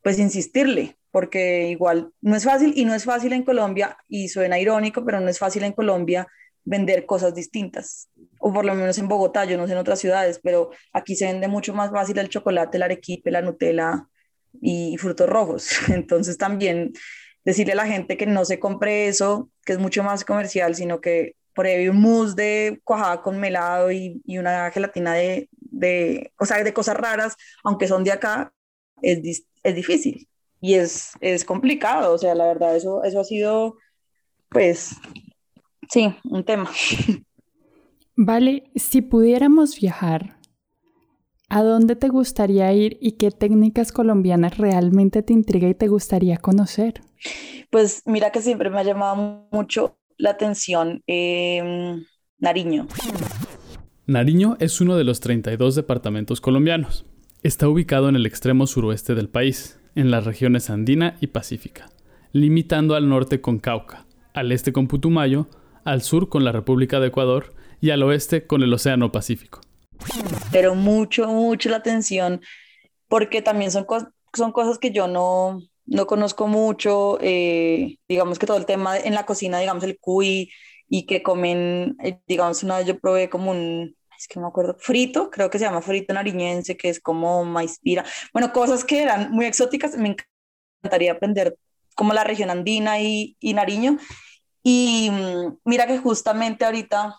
pues, 0.01 0.17
insistirle, 0.17 0.97
porque 1.12 1.69
igual 1.69 2.12
no 2.21 2.35
es 2.35 2.45
fácil 2.45 2.73
y 2.75 2.85
no 2.85 2.93
es 2.93 3.03
fácil 3.03 3.33
en 3.33 3.43
Colombia, 3.43 3.97
y 4.07 4.29
suena 4.29 4.59
irónico, 4.59 5.03
pero 5.03 5.19
no 5.19 5.27
es 5.27 5.39
fácil 5.39 5.63
en 5.63 5.73
Colombia 5.73 6.27
vender 6.63 7.05
cosas 7.05 7.33
distintas, 7.33 8.09
o 8.39 8.52
por 8.54 8.65
lo 8.65 8.73
menos 8.73 8.97
en 8.97 9.08
Bogotá, 9.08 9.45
yo 9.45 9.58
no 9.58 9.67
sé 9.67 9.73
en 9.73 9.80
otras 9.80 9.99
ciudades, 9.99 10.39
pero 10.41 10.71
aquí 10.93 11.15
se 11.15 11.25
vende 11.25 11.47
mucho 11.47 11.73
más 11.73 11.91
fácil 11.91 12.17
el 12.17 12.30
chocolate, 12.30 12.78
el 12.78 12.84
arequipe, 12.84 13.32
la 13.32 13.41
Nutella 13.41 14.08
y 14.62 14.97
frutos 14.97 15.30
rojos. 15.30 15.69
Entonces 15.89 16.38
también 16.38 16.93
decirle 17.45 17.73
a 17.73 17.78
la 17.78 17.88
gente 17.88 18.17
que 18.17 18.25
no 18.25 18.45
se 18.45 18.60
compre 18.60 19.08
eso, 19.08 19.49
que 19.65 19.73
es 19.73 19.80
mucho 19.80 20.04
más 20.04 20.25
comercial, 20.25 20.75
sino 20.75 21.02
que 21.02 21.36
por 21.54 21.65
ahí 21.65 21.89
un 21.89 21.99
mousse 21.99 22.36
de 22.36 22.80
cuajada 22.84 23.21
con 23.21 23.39
melado 23.39 23.91
y, 23.91 24.21
y 24.25 24.38
una 24.38 24.71
gelatina 24.71 25.13
de, 25.13 25.49
de, 25.60 26.32
o 26.39 26.45
sea, 26.45 26.63
de 26.63 26.73
cosas 26.73 26.95
raras, 26.95 27.36
aunque 27.63 27.88
son 27.88 28.04
de 28.04 28.12
acá, 28.12 28.54
es, 29.02 29.43
es 29.63 29.75
difícil 29.75 30.28
y 30.62 30.75
es, 30.75 31.12
es 31.21 31.45
complicado, 31.45 32.13
o 32.13 32.17
sea, 32.17 32.36
la 32.36 32.45
verdad, 32.45 32.75
eso, 32.75 33.04
eso 33.04 33.19
ha 33.19 33.23
sido, 33.23 33.78
pues, 34.49 34.95
sí, 35.89 36.15
un 36.23 36.43
tema. 36.43 36.69
Vale, 38.21 38.69
si 38.75 39.01
pudiéramos 39.01 39.79
viajar, 39.79 40.36
¿a 41.47 41.63
dónde 41.63 41.95
te 41.95 42.10
gustaría 42.10 42.73
ir 42.73 42.97
y 42.99 43.13
qué 43.13 43.32
técnicas 43.32 43.93
colombianas 43.93 44.58
realmente 44.58 45.23
te 45.23 45.32
intriga 45.32 45.69
y 45.69 45.73
te 45.73 45.88
gustaría 45.88 46.36
conocer? 46.36 46.95
Pues 47.69 48.03
mira 48.05 48.34
que 48.34 48.41
siempre 48.41 48.69
me 48.69 48.79
ha 48.79 48.84
llamado 48.84 49.47
mucho 49.53 49.99
la 50.17 50.32
atención 50.32 51.01
em, 51.08 52.03
Nariño. 52.39 52.89
Nariño 54.05 54.58
es 54.60 54.82
uno 54.82 54.97
de 54.97 55.05
los 55.05 55.21
32 55.21 55.75
departamentos 55.75 56.41
colombianos. 56.41 57.05
Está 57.41 57.69
ubicado 57.69 58.10
en 58.10 58.17
el 58.17 58.25
extremo 58.25 58.67
suroeste 58.67 59.15
del 59.15 59.29
país, 59.29 59.79
en 59.95 60.12
las 60.12 60.25
regiones 60.25 60.69
andina 60.69 61.15
y 61.21 61.27
pacífica, 61.27 61.89
limitando 62.34 62.95
al 62.95 63.08
norte 63.08 63.39
con 63.39 63.60
Cauca, 63.60 64.08
al 64.34 64.51
este 64.51 64.73
con 64.73 64.88
Putumayo, 64.88 65.47
al 65.86 66.01
sur 66.01 66.27
con 66.27 66.43
la 66.43 66.51
República 66.51 66.99
de 66.99 67.08
Ecuador 67.08 67.58
y 67.81 67.91
al 67.91 68.03
oeste 68.03 68.45
con 68.45 68.63
el 68.63 68.73
Océano 68.73 69.11
Pacífico. 69.11 69.61
Pero 70.51 70.75
mucho, 70.75 71.27
mucho 71.27 71.69
la 71.69 71.77
atención, 71.77 72.41
porque 73.07 73.41
también 73.41 73.71
son, 73.71 73.85
son 74.33 74.51
cosas 74.51 74.77
que 74.77 74.91
yo 74.91 75.07
no, 75.07 75.61
no 75.85 76.07
conozco 76.07 76.47
mucho, 76.47 77.17
eh, 77.21 77.97
digamos 78.07 78.39
que 78.39 78.45
todo 78.45 78.57
el 78.57 78.65
tema 78.65 78.97
en 78.97 79.13
la 79.13 79.25
cocina, 79.25 79.59
digamos 79.59 79.83
el 79.83 79.99
cuy 79.99 80.51
y 80.87 81.05
que 81.05 81.21
comen, 81.21 81.97
eh, 82.03 82.19
digamos 82.27 82.63
una 82.63 82.77
vez 82.77 82.87
yo 82.87 82.99
probé 82.99 83.29
como 83.29 83.51
un, 83.51 83.95
es 84.17 84.27
que 84.27 84.39
no 84.39 84.43
me 84.43 84.49
acuerdo, 84.49 84.75
frito, 84.79 85.29
creo 85.29 85.49
que 85.49 85.59
se 85.59 85.65
llama 85.65 85.81
frito 85.81 86.13
nariñense, 86.13 86.77
que 86.77 86.89
es 86.89 86.99
como 86.99 87.45
maíz 87.45 87.79
pira, 87.79 88.05
bueno, 88.33 88.51
cosas 88.53 88.83
que 88.83 89.01
eran 89.03 89.31
muy 89.31 89.45
exóticas, 89.45 89.97
me 89.97 90.15
encantaría 90.81 91.11
aprender 91.11 91.55
como 91.99 92.13
la 92.13 92.23
región 92.23 92.49
andina 92.49 93.01
y, 93.01 93.35
y 93.41 93.53
Nariño. 93.53 93.97
Y 94.63 95.09
mm, 95.11 95.57
mira 95.65 95.85
que 95.85 95.97
justamente 95.97 96.63
ahorita 96.63 97.15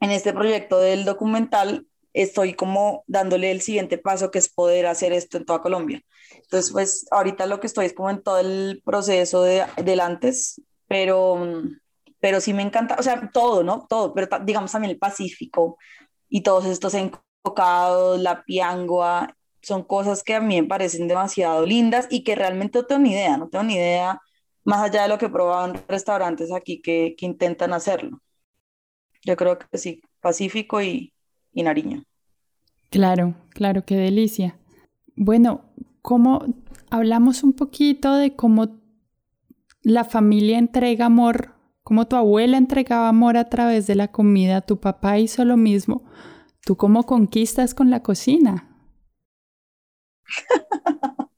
en 0.00 0.10
este 0.10 0.32
proyecto 0.32 0.78
del 0.78 1.04
documental 1.04 1.86
estoy 2.12 2.54
como 2.54 3.04
dándole 3.06 3.50
el 3.50 3.60
siguiente 3.60 3.98
paso 3.98 4.30
que 4.30 4.38
es 4.38 4.48
poder 4.48 4.86
hacer 4.86 5.12
esto 5.12 5.36
en 5.36 5.44
toda 5.44 5.60
Colombia. 5.60 6.02
Entonces, 6.34 6.72
pues 6.72 7.06
ahorita 7.10 7.46
lo 7.46 7.60
que 7.60 7.66
estoy 7.66 7.86
es 7.86 7.92
como 7.92 8.10
en 8.10 8.22
todo 8.22 8.38
el 8.38 8.82
proceso 8.84 9.42
de, 9.42 9.64
del 9.84 10.00
antes, 10.00 10.60
pero, 10.88 11.62
pero 12.18 12.40
sí 12.40 12.54
me 12.54 12.62
encanta, 12.62 12.96
o 12.98 13.02
sea, 13.02 13.30
todo, 13.32 13.62
¿no? 13.62 13.86
Todo, 13.86 14.14
pero 14.14 14.28
digamos 14.44 14.72
también 14.72 14.92
el 14.92 14.98
Pacífico 14.98 15.76
y 16.28 16.42
todos 16.42 16.64
estos 16.64 16.94
encocados, 16.94 18.18
la 18.18 18.44
piangua, 18.44 19.36
son 19.60 19.82
cosas 19.82 20.22
que 20.22 20.34
a 20.34 20.40
mí 20.40 20.62
me 20.62 20.68
parecen 20.68 21.08
demasiado 21.08 21.66
lindas 21.66 22.06
y 22.08 22.24
que 22.24 22.34
realmente 22.34 22.78
no 22.78 22.86
tengo 22.86 23.02
ni 23.02 23.12
idea, 23.12 23.36
no 23.36 23.48
tengo 23.48 23.64
ni 23.64 23.74
idea 23.74 24.20
más 24.64 24.82
allá 24.82 25.02
de 25.02 25.08
lo 25.08 25.18
que 25.18 25.28
probaban 25.28 25.82
restaurantes 25.86 26.52
aquí 26.52 26.80
que, 26.80 27.14
que 27.18 27.26
intentan 27.26 27.72
hacerlo. 27.72 28.20
Yo 29.24 29.36
creo 29.36 29.58
que 29.58 29.78
sí, 29.78 30.02
Pacífico 30.20 30.82
y, 30.82 31.12
y 31.52 31.62
Nariño. 31.62 32.04
Claro, 32.90 33.34
claro, 33.50 33.84
qué 33.84 33.96
delicia. 33.96 34.58
Bueno, 35.16 35.64
¿cómo 36.02 36.44
hablamos 36.90 37.42
un 37.42 37.52
poquito 37.52 38.14
de 38.14 38.36
cómo 38.36 38.80
la 39.82 40.04
familia 40.04 40.58
entrega 40.58 41.06
amor, 41.06 41.54
cómo 41.82 42.06
tu 42.06 42.16
abuela 42.16 42.56
entregaba 42.56 43.08
amor 43.08 43.36
a 43.36 43.48
través 43.48 43.86
de 43.86 43.94
la 43.94 44.08
comida, 44.08 44.60
tu 44.60 44.78
papá 44.78 45.18
hizo 45.18 45.44
lo 45.44 45.56
mismo? 45.56 46.04
¿Tú 46.64 46.76
cómo 46.76 47.04
conquistas 47.04 47.74
con 47.74 47.90
la 47.90 48.02
cocina? 48.02 48.68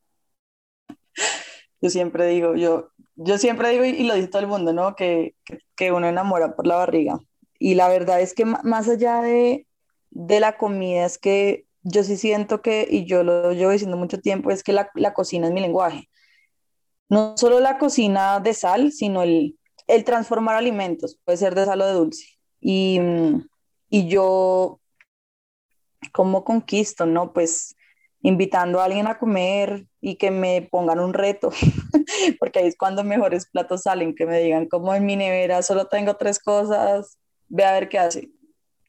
yo 1.81 1.91
siempre 1.91 2.27
digo, 2.29 2.57
yo, 2.57 2.91
yo 3.17 3.39
siempre 3.39 3.71
digo, 3.71 3.85
y 3.85 4.07
lo 4.07 4.15
dice 4.15 4.29
todo 4.29 4.43
el 4.43 4.49
mundo, 4.49 4.73
¿no? 4.73 4.97
Que, 4.97 5.35
que, 5.45 5.59
que 5.77 5.93
uno 5.93 6.09
enamora 6.09 6.57
por 6.57 6.67
la 6.67 6.77
barriga. 6.77 7.21
Y 7.59 7.75
la 7.75 7.89
verdad 7.89 8.21
es 8.21 8.35
que 8.35 8.45
más 8.45 8.89
allá 8.89 9.21
de, 9.23 9.67
de 10.11 10.41
la 10.41 10.57
comida 10.57 11.05
es 11.07 11.19
que 11.19 11.67
yo 11.83 12.03
sí 12.05 12.17
siento 12.17 12.63
que, 12.63 12.87
y 12.89 13.05
yo 13.05 13.23
lo 13.23 13.53
llevo 13.53 13.73
diciendo 13.73 13.97
mucho 13.97 14.21
tiempo, 14.21 14.51
es 14.51 14.63
que 14.63 14.73
la, 14.73 14.91
la 14.95 15.15
cocina 15.15 15.49
es 15.49 15.53
mi 15.53 15.61
lenguaje. 15.61 16.09
No 17.09 17.37
solo 17.37 17.61
la 17.61 17.79
cocina 17.79 18.41
de 18.41 18.55
sal, 18.55 18.93
sino 18.93 19.23
el, 19.23 19.59
el 19.87 20.05
transformar 20.05 20.57
alimentos, 20.57 21.19
puede 21.25 21.39
ser 21.39 21.55
de 21.55 21.65
sal 21.65 21.81
o 21.81 21.87
de 21.87 21.93
dulce. 21.93 22.25
Y, 22.61 23.01
y 23.89 24.09
yo, 24.09 24.81
¿cómo 26.13 26.45
conquisto? 26.45 27.07
No, 27.07 27.33
pues 27.33 27.75
invitando 28.23 28.81
a 28.81 28.85
alguien 28.85 29.07
a 29.07 29.19
comer 29.19 29.87
y 30.01 30.17
que 30.17 30.31
me 30.31 30.69
pongan 30.71 31.01
un 31.01 31.15
reto, 31.15 31.51
porque 32.41 32.59
ahí 32.59 32.67
es 32.67 32.77
cuando 32.77 33.05
mejores 33.05 33.49
platos 33.49 33.83
salen, 33.83 34.15
que 34.15 34.27
me 34.27 34.41
digan, 34.41 34.67
como 34.67 34.95
en 34.95 35.07
mi 35.07 35.17
nevera 35.17 35.63
solo 35.63 35.87
tengo 35.87 36.17
tres 36.17 36.39
cosas, 36.39 37.19
ve 37.49 37.65
a 37.65 37.73
ver 37.73 37.89
qué 37.89 37.99
hace 37.99 38.31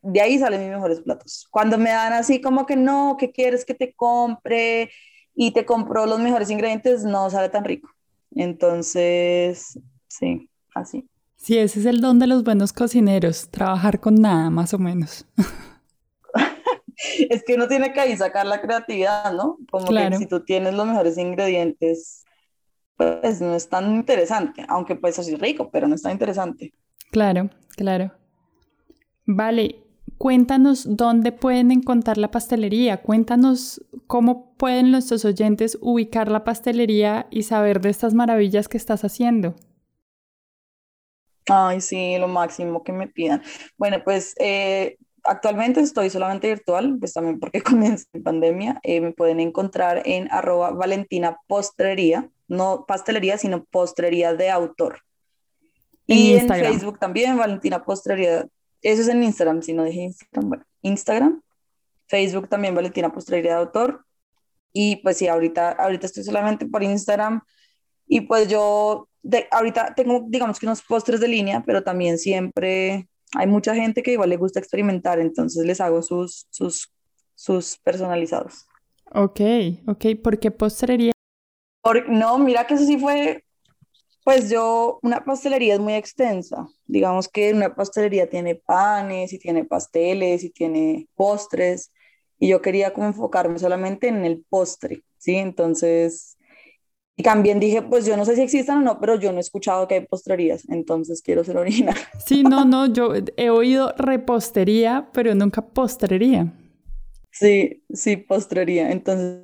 de 0.01 0.21
ahí 0.21 0.39
salen 0.39 0.61
mis 0.61 0.69
mejores 0.69 1.01
platos. 1.01 1.47
Cuando 1.51 1.77
me 1.77 1.89
dan 1.89 2.13
así 2.13 2.41
como 2.41 2.65
que 2.65 2.75
no, 2.75 3.17
que 3.17 3.31
quieres 3.31 3.65
que 3.65 3.73
te 3.73 3.93
compre 3.93 4.91
y 5.35 5.51
te 5.51 5.65
compro 5.65 6.05
los 6.05 6.19
mejores 6.19 6.49
ingredientes, 6.49 7.03
no 7.03 7.29
sale 7.29 7.49
tan 7.49 7.65
rico. 7.65 7.89
Entonces, 8.35 9.79
sí, 10.07 10.49
así. 10.73 11.07
Sí, 11.35 11.57
ese 11.57 11.79
es 11.79 11.85
el 11.85 12.01
don 12.01 12.19
de 12.19 12.27
los 12.27 12.43
buenos 12.43 12.73
cocineros, 12.73 13.49
trabajar 13.49 13.99
con 13.99 14.15
nada, 14.15 14.49
más 14.49 14.73
o 14.73 14.79
menos. 14.79 15.25
es 17.29 17.43
que 17.43 17.55
uno 17.55 17.67
tiene 17.67 17.93
que 17.93 17.99
ahí 17.99 18.17
sacar 18.17 18.45
la 18.45 18.61
creatividad, 18.61 19.33
¿no? 19.33 19.57
Como 19.71 19.87
que 19.87 20.17
si 20.17 20.25
tú 20.25 20.43
tienes 20.43 20.73
los 20.73 20.85
mejores 20.85 21.17
ingredientes, 21.17 22.25
pues 22.97 23.39
no 23.39 23.55
es 23.55 23.69
tan 23.69 23.95
interesante, 23.95 24.65
aunque 24.67 24.95
pues 24.95 25.17
así 25.17 25.35
rico, 25.35 25.69
pero 25.71 25.87
no 25.87 25.95
es 25.95 26.01
tan 26.01 26.11
interesante. 26.11 26.73
Claro, 27.11 27.49
claro. 27.77 28.18
Vale, 29.31 29.89
Cuéntanos 30.19 30.97
dónde 30.97 31.31
pueden 31.31 31.71
encontrar 31.71 32.17
la 32.17 32.29
pastelería, 32.29 33.01
cuéntanos 33.01 33.81
cómo 34.05 34.53
pueden 34.57 34.91
nuestros 34.91 35.23
oyentes 35.23 35.77
ubicar 35.79 36.29
la 36.29 36.43
pastelería 36.43 37.27
y 37.31 37.43
saber 37.43 37.79
de 37.79 37.89
estas 37.89 38.13
maravillas 38.13 38.67
que 38.67 38.75
estás 38.75 39.05
haciendo. 39.05 39.55
Ay, 41.47 41.79
sí, 41.79 42.17
lo 42.17 42.27
máximo 42.27 42.83
que 42.83 42.91
me 42.91 43.07
pidan. 43.07 43.41
Bueno, 43.77 44.01
pues 44.03 44.35
eh, 44.39 44.97
actualmente 45.23 45.79
estoy 45.79 46.09
solamente 46.09 46.49
virtual, 46.49 46.97
pues 46.99 47.13
también 47.13 47.39
porque 47.39 47.61
comienza 47.63 48.05
en 48.11 48.21
pandemia. 48.21 48.81
Eh, 48.83 48.99
me 48.99 49.13
pueden 49.13 49.39
encontrar 49.39 50.01
en 50.03 50.29
arroba 50.33 50.71
Valentina 50.71 51.37
Postrería, 51.47 52.29
no 52.49 52.83
pastelería, 52.85 53.37
sino 53.37 53.63
postrería 53.63 54.33
de 54.33 54.49
autor. 54.49 54.99
Y 56.07 56.33
en 56.33 56.49
Facebook 56.49 56.99
también, 56.99 57.37
Valentina 57.37 57.85
Postrería 57.85 58.45
eso 58.81 59.01
es 59.01 59.07
en 59.07 59.23
Instagram, 59.23 59.61
si 59.61 59.73
no 59.73 59.83
dije 59.83 60.01
Instagram, 60.01 60.49
bueno, 60.49 60.65
Instagram, 60.81 61.41
Facebook 62.07 62.49
también 62.49 62.75
Valentina 62.75 63.11
Postrería 63.11 63.51
de 63.51 63.59
Autor. 63.59 64.05
Y 64.71 64.97
pues 64.97 65.17
sí, 65.17 65.27
ahorita, 65.27 65.71
ahorita 65.71 66.05
estoy 66.05 66.23
solamente 66.23 66.65
por 66.65 66.83
Instagram. 66.83 67.41
Y 68.07 68.21
pues 68.21 68.47
yo, 68.47 69.07
de, 69.21 69.47
ahorita 69.51 69.93
tengo, 69.95 70.25
digamos 70.27 70.59
que 70.59 70.65
unos 70.65 70.81
postres 70.81 71.19
de 71.19 71.27
línea, 71.27 71.63
pero 71.65 71.83
también 71.83 72.17
siempre 72.17 73.07
hay 73.35 73.47
mucha 73.47 73.75
gente 73.75 74.01
que 74.01 74.13
igual 74.13 74.29
le 74.29 74.37
gusta 74.37 74.59
experimentar, 74.59 75.19
entonces 75.19 75.65
les 75.65 75.79
hago 75.81 76.01
sus, 76.01 76.47
sus, 76.49 76.91
sus 77.35 77.77
personalizados. 77.77 78.67
Ok, 79.11 79.41
ok. 79.87 80.05
¿Por 80.23 80.39
qué 80.39 80.51
postrería? 80.51 81.11
no, 82.07 82.37
mira 82.37 82.67
que 82.67 82.75
eso 82.75 82.85
sí 82.85 82.97
fue 82.97 83.43
pues 84.29 84.47
yo, 84.47 84.99
una 85.01 85.25
pastelería 85.25 85.73
es 85.73 85.79
muy 85.79 85.95
extensa. 85.95 86.67
Digamos 86.85 87.27
que 87.27 87.51
una 87.51 87.73
pastelería 87.73 88.29
tiene 88.29 88.53
panes 88.53 89.33
y 89.33 89.39
tiene 89.39 89.65
pasteles 89.65 90.43
y 90.43 90.51
tiene 90.51 91.07
postres. 91.15 91.91
Y 92.37 92.49
yo 92.49 92.61
quería 92.61 92.93
como 92.93 93.07
enfocarme 93.07 93.57
solamente 93.57 94.07
en 94.07 94.23
el 94.25 94.45
postre, 94.47 95.01
¿sí? 95.17 95.35
Entonces, 95.35 96.37
y 97.17 97.23
también 97.23 97.59
dije, 97.59 97.81
pues 97.81 98.05
yo 98.05 98.15
no 98.17 98.23
sé 98.23 98.35
si 98.35 98.43
existan 98.43 98.77
o 98.77 98.81
no, 98.81 98.99
pero 98.99 99.15
yo 99.15 99.31
no 99.31 99.39
he 99.39 99.41
escuchado 99.41 99.87
que 99.87 99.95
hay 99.95 100.05
postrerías, 100.05 100.69
entonces 100.69 101.23
quiero 101.23 101.43
ser 101.43 101.57
original. 101.57 101.95
Sí, 102.23 102.43
no, 102.43 102.65
no, 102.65 102.85
yo 102.85 103.13
he 103.35 103.49
oído 103.49 103.95
repostería, 103.97 105.09
pero 105.11 105.33
nunca 105.33 105.63
postrería. 105.63 106.53
Sí, 107.31 107.81
sí, 107.91 108.17
postrería. 108.17 108.91
Entonces, 108.91 109.41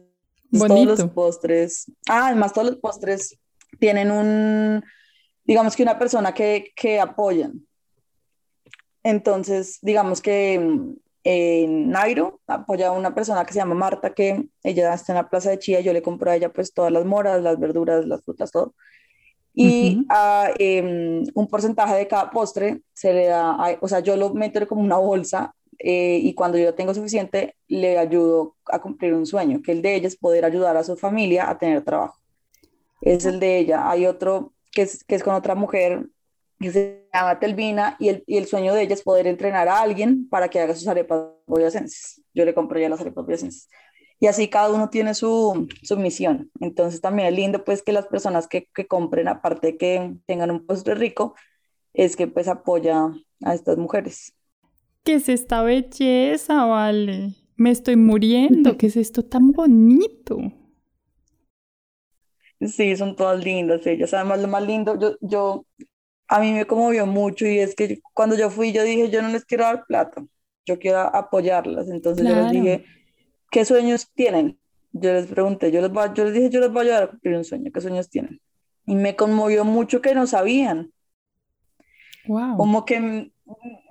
todos 0.52 0.86
los 0.86 1.10
postres. 1.10 1.92
Ah, 2.08 2.28
además 2.28 2.54
todos 2.54 2.68
los 2.68 2.78
postres 2.78 3.40
tienen 3.80 4.12
un, 4.12 4.84
digamos 5.44 5.76
que 5.76 5.84
una 5.84 5.98
persona 5.98 6.34
que, 6.34 6.72
que 6.76 7.00
apoyan. 7.00 7.66
Entonces, 9.04 9.80
digamos 9.82 10.22
que 10.22 10.56
en 11.26 11.90
Nairo 11.90 12.40
apoya 12.48 12.90
a 12.90 12.92
una 12.92 13.14
persona 13.16 13.44
que 13.46 13.54
se 13.54 13.60
llama 13.60 13.74
Marta, 13.74 14.14
que 14.14 14.48
ella 14.64 14.94
está 14.94 15.12
en 15.12 15.18
la 15.18 15.30
plaza 15.30 15.50
de 15.50 15.60
Chía, 15.60 15.82
yo 15.82 15.92
le 15.92 16.04
compro 16.04 16.30
a 16.30 16.36
ella 16.36 16.54
pues 16.54 16.72
todas 16.74 16.92
las 16.92 17.04
moras, 17.04 17.42
las 17.42 17.60
verduras, 17.60 18.06
las 18.06 18.24
frutas, 18.24 18.52
todo. 18.52 18.76
Y 19.54 20.06
a, 20.10 20.52
em, 20.60 21.24
un 21.34 21.48
porcentaje 21.48 21.96
de 21.96 22.08
cada 22.08 22.30
postre 22.30 22.82
se 22.94 23.14
le 23.14 23.26
da, 23.28 23.58
o 23.80 23.88
sea, 23.88 24.02
yo 24.02 24.16
lo 24.18 24.34
meto 24.34 24.68
como 24.68 24.82
una 24.82 24.98
bolsa 24.98 25.56
eh, 25.80 26.20
y 26.22 26.34
cuando 26.34 26.58
yo 26.58 26.76
tengo 26.76 26.94
suficiente 26.94 27.56
le 27.68 27.98
ayudo 27.98 28.56
a 28.66 28.80
cumplir 28.80 29.14
un 29.14 29.26
sueño, 29.26 29.62
que 29.64 29.72
el 29.72 29.82
de 29.82 29.96
ella 29.96 30.08
es 30.08 30.18
poder 30.18 30.46
ayudar 30.46 30.78
a 30.78 30.84
su 30.84 30.96
familia 30.96 31.50
a 31.50 31.58
tener 31.58 31.84
trabajo. 31.84 32.20
Es 33.06 33.26
el 33.26 33.40
de 33.40 33.60
ella. 33.60 33.90
Hay 33.90 34.06
otro 34.06 34.54
que 34.74 34.82
es, 34.82 35.06
que 35.06 35.16
es 35.16 35.24
con 35.24 35.34
otra 35.34 35.56
mujer 35.56 36.10
que 36.60 36.72
se 36.72 37.08
llama 37.14 37.40
Telvina 37.40 37.96
y 38.00 38.10
el, 38.10 38.24
y 38.28 38.36
el 38.36 38.48
sueño 38.48 38.74
de 38.74 38.82
ella 38.82 38.94
es 38.94 39.04
poder 39.04 39.28
entrenar 39.28 39.70
a 39.70 39.80
alguien 39.80 40.28
para 40.28 40.50
que 40.50 40.60
haga 40.60 40.76
sus 40.76 40.90
arepas 40.90 41.22
boyacenses. 41.48 42.22
Yo 42.34 42.44
le 42.44 42.54
compré 42.54 42.82
ya 42.82 42.90
las 42.90 43.00
arepas 43.00 43.26
boyacenses 43.26 43.70
y 44.20 44.28
así 44.28 44.48
cada 44.48 44.72
uno 44.72 44.90
tiene 44.90 45.14
su, 45.14 45.68
su, 45.84 45.98
misión. 45.98 46.50
Entonces 46.60 47.02
también 47.02 47.28
es 47.28 47.36
lindo 47.36 47.64
pues 47.64 47.84
que 47.84 47.92
las 47.92 48.08
personas 48.08 48.48
que, 48.48 48.68
que 48.74 48.88
compren, 48.88 49.28
aparte 49.28 49.68
de 49.68 49.78
que 49.78 50.16
tengan 50.26 50.52
un 50.52 50.66
postre 50.66 50.96
rico, 50.96 51.36
es 51.94 52.16
que 52.16 52.28
pues 52.28 52.48
apoya 52.48 53.12
a 53.44 53.54
estas 53.54 53.78
mujeres. 53.78 54.34
¿Qué 55.04 55.16
es 55.16 55.30
esta 55.30 55.62
belleza, 55.62 56.66
vale? 56.66 57.36
Me 57.58 57.72
estoy 57.72 57.96
muriendo. 57.96 58.78
¿Qué 58.78 58.88
es 58.88 58.98
esto 58.98 59.24
tan 59.24 59.52
bonito? 59.52 60.38
Sí, 62.62 62.96
son 62.96 63.16
todas 63.16 63.44
lindas 63.44 63.86
ellas. 63.86 64.14
Además, 64.14 64.42
lo 64.42 64.48
más 64.48 64.66
lindo, 64.66 64.98
yo, 65.00 65.18
yo, 65.22 65.66
a 66.28 66.40
mí 66.40 66.52
me 66.54 66.66
conmovió 66.66 67.06
mucho 67.06 67.46
y 67.46 67.60
es 67.60 67.76
que 67.76 68.02
cuando 68.14 68.36
yo 68.36 68.50
fui, 68.50 68.72
yo 68.72 68.84
dije, 68.84 69.10
yo 69.10 69.22
no 69.22 69.30
les 69.30 69.46
quiero 69.46 69.66
dar 69.66 69.86
plata, 69.86 70.24
yo 70.66 70.80
quiero 70.80 71.00
apoyarlas. 71.00 71.90
Entonces 71.90 72.28
yo 72.28 72.36
les 72.36 72.52
dije, 72.52 72.86
¿qué 73.52 73.66
sueños 73.66 74.10
tienen? 74.14 74.58
Yo 74.92 75.14
les 75.14 75.28
pregunté, 75.28 75.72
yo 75.72 75.82
les, 75.82 75.92
voy, 75.92 76.10
yo 76.16 76.24
les 76.24 76.34
dije, 76.34 76.50
yo 76.50 76.62
les 76.62 76.72
voy 76.72 76.80
a 76.80 76.82
ayudar 76.84 77.04
a 77.04 77.08
cumplir 77.08 77.36
un 77.36 77.44
sueño, 77.44 77.72
¿qué 77.74 77.82
sueños 77.82 78.10
tienen? 78.10 78.40
Y 78.86 78.96
me 78.96 79.16
conmovió 79.16 79.66
mucho 79.66 80.02
que 80.02 80.16
no 80.16 80.26
sabían. 80.26 80.92
Wow. 82.28 82.58
Como 82.58 82.86
que 82.86 83.32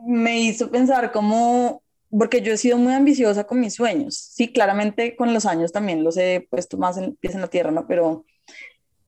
me 0.07 0.41
hizo 0.41 0.71
pensar 0.71 1.13
como, 1.13 1.83
porque 2.11 2.41
yo 2.41 2.53
he 2.53 2.57
sido 2.57 2.79
muy 2.79 2.95
ambiciosa 2.95 3.45
con 3.45 3.61
mis 3.61 3.75
sueños. 3.75 4.17
Sí, 4.17 4.53
claramente 4.53 5.15
con 5.17 5.35
los 5.35 5.47
años 5.47 5.73
también 5.73 6.03
los 6.03 6.17
he 6.17 6.47
puesto 6.51 6.79
más 6.79 6.97
en 6.97 7.17
pies 7.17 7.35
en 7.35 7.43
la 7.43 7.49
tierra, 7.49 7.71
¿no? 7.71 7.87
Pero, 7.87 8.25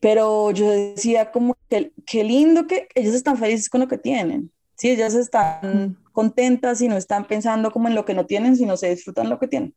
pero 0.00 0.50
yo 0.50 0.70
decía 0.70 1.30
como 1.32 1.56
que 1.68 1.92
qué 2.06 2.24
lindo 2.24 2.66
que 2.66 2.88
ellos 2.94 3.14
están 3.14 3.38
felices 3.38 3.68
con 3.68 3.80
lo 3.80 3.88
que 3.88 3.98
tienen. 3.98 4.50
Sí, 4.76 4.90
ellas 4.90 5.14
están 5.14 5.98
contentas 6.12 6.80
y 6.82 6.88
no 6.88 6.96
están 6.96 7.26
pensando 7.26 7.70
como 7.70 7.88
en 7.88 7.94
lo 7.94 8.04
que 8.04 8.14
no 8.14 8.26
tienen, 8.26 8.56
sino 8.56 8.76
se 8.76 8.90
disfrutan 8.90 9.30
lo 9.30 9.38
que 9.38 9.48
tienen 9.48 9.74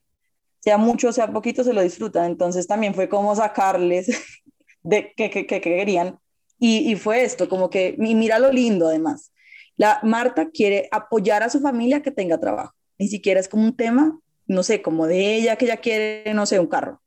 sea 0.59 0.77
mucho, 0.77 1.11
sea 1.11 1.31
poquito, 1.31 1.63
se 1.63 1.73
lo 1.73 1.81
disfrutan. 1.81 2.25
Entonces 2.25 2.67
también 2.67 2.93
fue 2.93 3.09
como 3.09 3.35
sacarles 3.35 4.07
de 4.83 5.13
que, 5.15 5.29
que, 5.29 5.45
que 5.45 5.61
querían. 5.61 6.19
Y, 6.59 6.91
y, 6.91 6.95
fue 6.95 7.23
esto, 7.23 7.47
como 7.47 7.69
que, 7.69 7.95
y 7.97 8.15
mira 8.15 8.37
lo 8.37 8.51
lindo 8.51 8.87
además. 8.87 9.31
La 9.77 9.99
Marta 10.03 10.49
quiere 10.49 10.89
apoyar 10.91 11.41
a 11.41 11.49
su 11.49 11.61
familia 11.61 12.01
que 12.01 12.11
tenga 12.11 12.37
trabajo. 12.37 12.73
Ni 12.97 13.07
siquiera 13.07 13.39
es 13.39 13.47
como 13.47 13.63
un 13.63 13.77
tema, 13.77 14.19
no 14.45 14.63
sé, 14.63 14.81
como 14.81 15.07
de 15.07 15.35
ella 15.35 15.55
que 15.55 15.65
ella 15.65 15.77
quiere, 15.77 16.33
no 16.33 16.45
sé, 16.45 16.59
un 16.59 16.67
carro. 16.67 17.01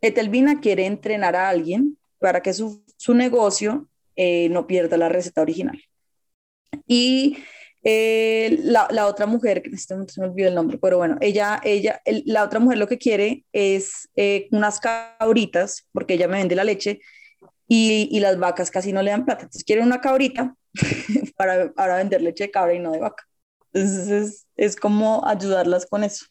Etelvina 0.00 0.60
quiere 0.60 0.86
entrenar 0.86 1.34
a 1.34 1.48
alguien 1.48 1.98
para 2.24 2.40
que 2.40 2.54
su, 2.54 2.82
su 2.96 3.12
negocio 3.12 3.86
eh, 4.16 4.48
no 4.48 4.66
pierda 4.66 4.96
la 4.96 5.10
receta 5.10 5.42
original. 5.42 5.78
Y 6.86 7.36
eh, 7.82 8.60
la, 8.62 8.88
la, 8.90 9.08
otra 9.08 9.26
mujer, 9.26 9.60
que 9.60 9.68
este 9.68 9.94
se 10.08 10.20
me 10.22 10.28
olvidó 10.28 10.48
el 10.48 10.54
nombre, 10.54 10.78
pero 10.78 10.96
bueno, 10.96 11.18
ella, 11.20 11.60
ella, 11.62 12.00
la 12.24 12.42
otra 12.42 12.60
mujer 12.60 12.78
lo 12.78 12.88
que 12.88 12.96
quiere 12.96 13.44
es 13.52 14.08
eh, 14.16 14.48
unas 14.52 14.80
cabritas, 14.80 15.86
porque 15.92 16.14
ella 16.14 16.26
me 16.26 16.38
vende 16.38 16.54
la 16.54 16.64
leche 16.64 17.00
y, 17.68 18.08
y, 18.10 18.20
las 18.20 18.38
vacas 18.38 18.70
casi 18.70 18.90
no 18.94 19.02
le 19.02 19.10
dan 19.10 19.26
plata. 19.26 19.42
Entonces 19.42 19.64
quiere 19.64 19.82
una 19.82 20.00
cabrita 20.00 20.56
para, 21.36 21.74
para 21.74 21.96
vender 21.96 22.22
leche 22.22 22.44
de 22.44 22.50
cabra 22.50 22.72
y 22.72 22.78
no 22.78 22.90
de 22.90 23.00
vaca. 23.00 23.24
Entonces 23.74 24.08
es, 24.08 24.46
es 24.56 24.76
como 24.76 25.26
ayudarlas 25.26 25.84
con 25.84 26.04
eso. 26.04 26.24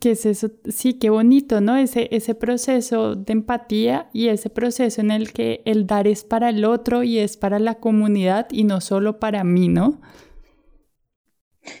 ¿Qué 0.00 0.12
es 0.12 0.26
eso? 0.26 0.50
Sí, 0.68 0.94
qué 0.94 1.10
bonito, 1.10 1.60
¿no? 1.60 1.76
Ese, 1.76 2.08
ese 2.10 2.34
proceso 2.34 3.14
de 3.14 3.32
empatía 3.32 4.08
y 4.12 4.28
ese 4.28 4.50
proceso 4.50 5.00
en 5.00 5.10
el 5.10 5.32
que 5.32 5.62
el 5.64 5.86
dar 5.86 6.06
es 6.06 6.24
para 6.24 6.50
el 6.50 6.64
otro 6.64 7.02
y 7.02 7.18
es 7.18 7.36
para 7.36 7.58
la 7.58 7.76
comunidad 7.76 8.48
y 8.50 8.64
no 8.64 8.80
solo 8.80 9.18
para 9.18 9.44
mí, 9.44 9.68
¿no? 9.68 10.00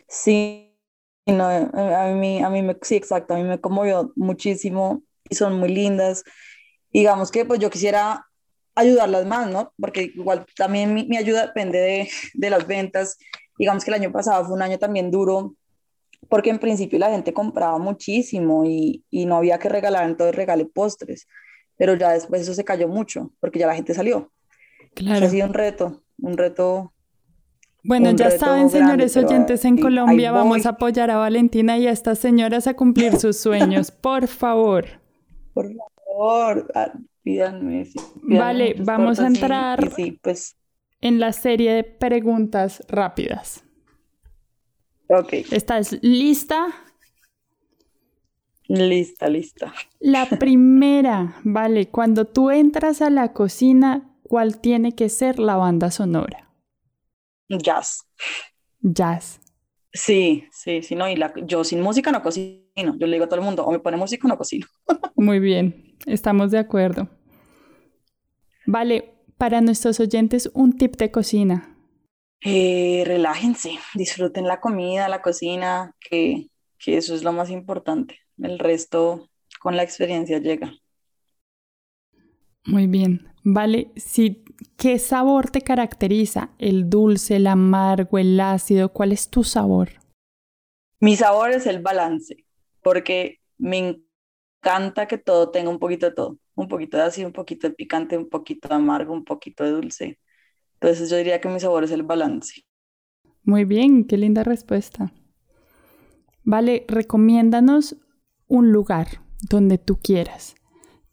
Sí, 0.08 0.74
no, 1.26 1.46
a 1.46 2.06
mí, 2.14 2.42
a 2.42 2.50
mí 2.50 2.62
me, 2.62 2.76
sí, 2.82 2.96
exacto, 2.96 3.34
a 3.34 3.38
mí 3.38 3.44
me 3.44 3.60
conmovió 3.60 4.12
muchísimo 4.16 5.02
y 5.28 5.34
son 5.34 5.58
muy 5.58 5.70
lindas. 5.70 6.24
Digamos 6.92 7.30
que 7.30 7.44
pues 7.44 7.60
yo 7.60 7.70
quisiera 7.70 8.26
ayudarlas 8.74 9.26
más, 9.26 9.50
¿no? 9.50 9.72
Porque 9.78 10.12
igual 10.14 10.46
también 10.56 10.94
mi, 10.94 11.06
mi 11.06 11.16
ayuda 11.16 11.46
depende 11.46 11.78
de, 11.78 12.10
de, 12.34 12.50
las 12.50 12.66
ventas. 12.66 13.16
Digamos 13.58 13.84
que 13.84 13.90
el 13.90 14.00
año 14.00 14.12
pasado 14.12 14.44
fue 14.44 14.54
un 14.54 14.62
año 14.62 14.78
también 14.78 15.10
duro, 15.10 15.54
porque 16.28 16.50
en 16.50 16.58
principio 16.58 16.98
la 16.98 17.10
gente 17.10 17.32
compraba 17.32 17.78
muchísimo 17.78 18.64
y, 18.64 19.04
y 19.10 19.26
no 19.26 19.36
había 19.36 19.58
que 19.58 19.68
regalar, 19.68 20.08
entonces 20.08 20.34
regale 20.34 20.66
postres. 20.66 21.26
Pero 21.76 21.94
ya 21.96 22.12
después 22.12 22.42
eso 22.42 22.54
se 22.54 22.64
cayó 22.64 22.88
mucho, 22.88 23.32
porque 23.40 23.58
ya 23.58 23.66
la 23.66 23.74
gente 23.74 23.94
salió. 23.94 24.30
Claro. 24.94 25.26
ha 25.26 25.28
sido 25.28 25.46
un 25.46 25.54
reto, 25.54 26.02
un 26.18 26.36
reto 26.36 26.94
bueno, 27.86 28.10
ya 28.12 28.30
saben, 28.30 28.70
señores 28.70 29.14
oyentes, 29.14 29.62
en 29.66 29.76
Colombia 29.76 30.32
vamos 30.32 30.64
a 30.64 30.70
apoyar 30.70 31.10
a 31.10 31.18
Valentina 31.18 31.76
y 31.76 31.86
a 31.86 31.90
estas 31.90 32.18
señoras 32.18 32.66
a 32.66 32.74
cumplir 32.74 33.16
sus 33.20 33.36
sueños, 33.36 33.90
por 33.90 34.26
favor. 34.26 34.86
Por 35.52 35.70
favor, 35.70 36.72
ah, 36.74 36.92
pídanme. 37.22 37.86
vale, 38.22 38.74
vamos 38.78 39.20
a 39.20 39.26
entrar 39.26 39.90
pues. 40.22 40.56
en 41.02 41.20
la 41.20 41.32
serie 41.32 41.74
de 41.74 41.84
preguntas 41.84 42.82
rápidas. 42.88 43.63
Ok. 45.08 45.32
¿Estás 45.50 45.98
lista? 46.02 46.66
Lista, 48.66 49.28
lista. 49.28 49.74
La 50.00 50.26
primera, 50.38 51.36
vale, 51.44 51.88
cuando 51.88 52.24
tú 52.24 52.50
entras 52.50 53.02
a 53.02 53.10
la 53.10 53.32
cocina, 53.32 54.16
¿cuál 54.22 54.60
tiene 54.60 54.94
que 54.94 55.08
ser 55.08 55.38
la 55.38 55.56
banda 55.56 55.90
sonora? 55.90 56.50
Jazz. 57.48 58.06
Jazz. 58.80 59.40
Sí, 59.92 60.44
sí, 60.50 60.82
sí, 60.82 60.94
no, 60.96 61.08
y 61.08 61.16
la, 61.16 61.32
yo 61.46 61.62
sin 61.62 61.80
música 61.80 62.10
no 62.10 62.22
cocino. 62.22 62.96
Yo 62.98 63.06
le 63.06 63.12
digo 63.12 63.26
a 63.26 63.28
todo 63.28 63.38
el 63.38 63.44
mundo, 63.44 63.64
o 63.64 63.70
me 63.70 63.78
pone 63.78 63.96
música 63.96 64.26
o 64.26 64.28
no 64.28 64.36
cocino. 64.36 64.66
Muy 65.16 65.38
bien, 65.38 65.96
estamos 66.06 66.50
de 66.50 66.58
acuerdo. 66.58 67.08
Vale, 68.66 69.14
para 69.36 69.60
nuestros 69.60 70.00
oyentes, 70.00 70.50
un 70.54 70.76
tip 70.76 70.96
de 70.96 71.10
cocina. 71.10 71.73
Eh, 72.46 73.04
relájense, 73.06 73.78
disfruten 73.94 74.46
la 74.46 74.60
comida, 74.60 75.08
la 75.08 75.22
cocina, 75.22 75.94
que, 75.98 76.50
que 76.78 76.98
eso 76.98 77.14
es 77.14 77.22
lo 77.22 77.32
más 77.32 77.48
importante. 77.48 78.18
El 78.36 78.58
resto 78.58 79.30
con 79.60 79.76
la 79.76 79.82
experiencia 79.82 80.38
llega. 80.38 80.72
Muy 82.66 82.86
bien. 82.86 83.28
Vale, 83.42 83.90
si, 83.96 84.44
¿qué 84.76 84.98
sabor 84.98 85.50
te 85.50 85.62
caracteriza? 85.62 86.50
¿El 86.58 86.90
dulce, 86.90 87.36
el 87.36 87.46
amargo, 87.46 88.18
el 88.18 88.38
ácido? 88.38 88.92
¿Cuál 88.92 89.12
es 89.12 89.30
tu 89.30 89.42
sabor? 89.42 89.90
Mi 91.00 91.16
sabor 91.16 91.50
es 91.50 91.66
el 91.66 91.80
balance, 91.80 92.44
porque 92.82 93.40
me 93.56 94.02
encanta 94.62 95.06
que 95.06 95.18
todo 95.18 95.50
tenga 95.50 95.70
un 95.70 95.78
poquito 95.78 96.06
de 96.06 96.12
todo. 96.12 96.38
Un 96.54 96.68
poquito 96.68 96.96
de 96.96 97.04
ácido, 97.04 97.26
un 97.26 97.32
poquito 97.32 97.68
de 97.68 97.74
picante, 97.74 98.16
un 98.16 98.28
poquito 98.28 98.68
de 98.68 98.74
amargo, 98.74 99.12
un 99.12 99.24
poquito 99.24 99.64
de 99.64 99.70
dulce. 99.70 100.18
Entonces 100.84 101.08
yo 101.08 101.16
diría 101.16 101.40
que 101.40 101.48
mi 101.48 101.58
sabor 101.60 101.84
es 101.84 101.90
el 101.92 102.02
balance. 102.02 102.62
Muy 103.42 103.64
bien, 103.64 104.04
qué 104.04 104.18
linda 104.18 104.44
respuesta. 104.44 105.12
Vale, 106.42 106.84
recomiéndanos 106.88 107.96
un 108.48 108.70
lugar 108.70 109.22
donde 109.48 109.78
tú 109.78 109.98
quieras 109.98 110.56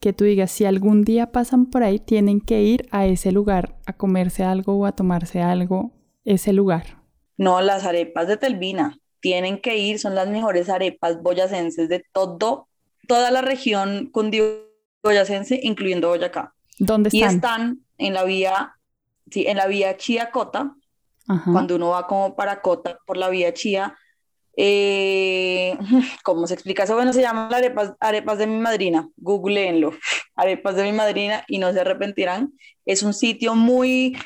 que 0.02 0.14
tú 0.14 0.26
digas, 0.26 0.52
si 0.52 0.66
algún 0.66 1.04
día 1.04 1.32
pasan 1.32 1.68
por 1.68 1.84
ahí, 1.84 2.00
tienen 2.00 2.42
que 2.42 2.64
ir 2.64 2.88
a 2.90 3.06
ese 3.06 3.32
lugar 3.32 3.78
a 3.86 3.94
comerse 3.94 4.44
algo 4.44 4.74
o 4.74 4.88
a 4.88 4.94
tomarse 4.94 5.42
algo, 5.42 5.92
ese 6.26 6.54
lugar. 6.54 7.04
No, 7.38 7.62
las 7.62 7.86
arepas 7.86 8.28
de 8.28 8.36
Telvina, 8.36 8.98
tienen 9.20 9.62
que 9.62 9.78
ir, 9.78 10.00
son 10.00 10.16
las 10.16 10.28
mejores 10.28 10.70
arepas 10.70 11.22
boyacenses 11.22 11.88
de 11.88 12.04
todo, 12.12 12.68
toda 13.08 13.30
la 13.30 13.44
región 13.44 14.10
cundiboyacense, 14.12 15.60
incluyendo 15.62 16.10
Boyacá. 16.10 16.56
¿Dónde 16.80 17.10
están? 17.10 17.22
Y 17.22 17.36
están 17.36 17.86
en 18.00 18.14
la 18.16 18.24
vía, 18.24 18.74
sí, 19.32 19.46
en 19.48 19.58
la 19.58 19.68
vía 19.68 19.98
Chía-Cota, 19.98 20.76
cuando 21.52 21.76
uno 21.76 21.90
va 21.90 22.08
como 22.08 22.36
para 22.36 22.62
Cota 22.62 23.00
por 23.06 23.16
la 23.16 23.30
vía 23.30 23.54
Chía, 23.54 23.96
eh, 24.58 25.78
¿Cómo 26.24 26.48
se 26.48 26.54
explica 26.54 26.84
eso? 26.84 26.96
Bueno, 26.96 27.14
se 27.14 27.22
llama 27.22 27.48
arepas, 27.48 27.94
arepas 28.00 28.38
de 28.38 28.48
mi 28.48 28.58
madrina. 28.58 29.10
Googleenlo. 29.18 29.92
Arepas 30.36 30.76
de 30.76 30.84
mi 30.84 30.92
madrina 30.92 31.44
y 31.48 31.58
no 31.58 31.72
se 31.72 31.80
arrepentirán. 31.80 32.54
Es 32.86 33.04
un 33.04 33.14
sitio 33.14 33.56
muy 33.56 34.18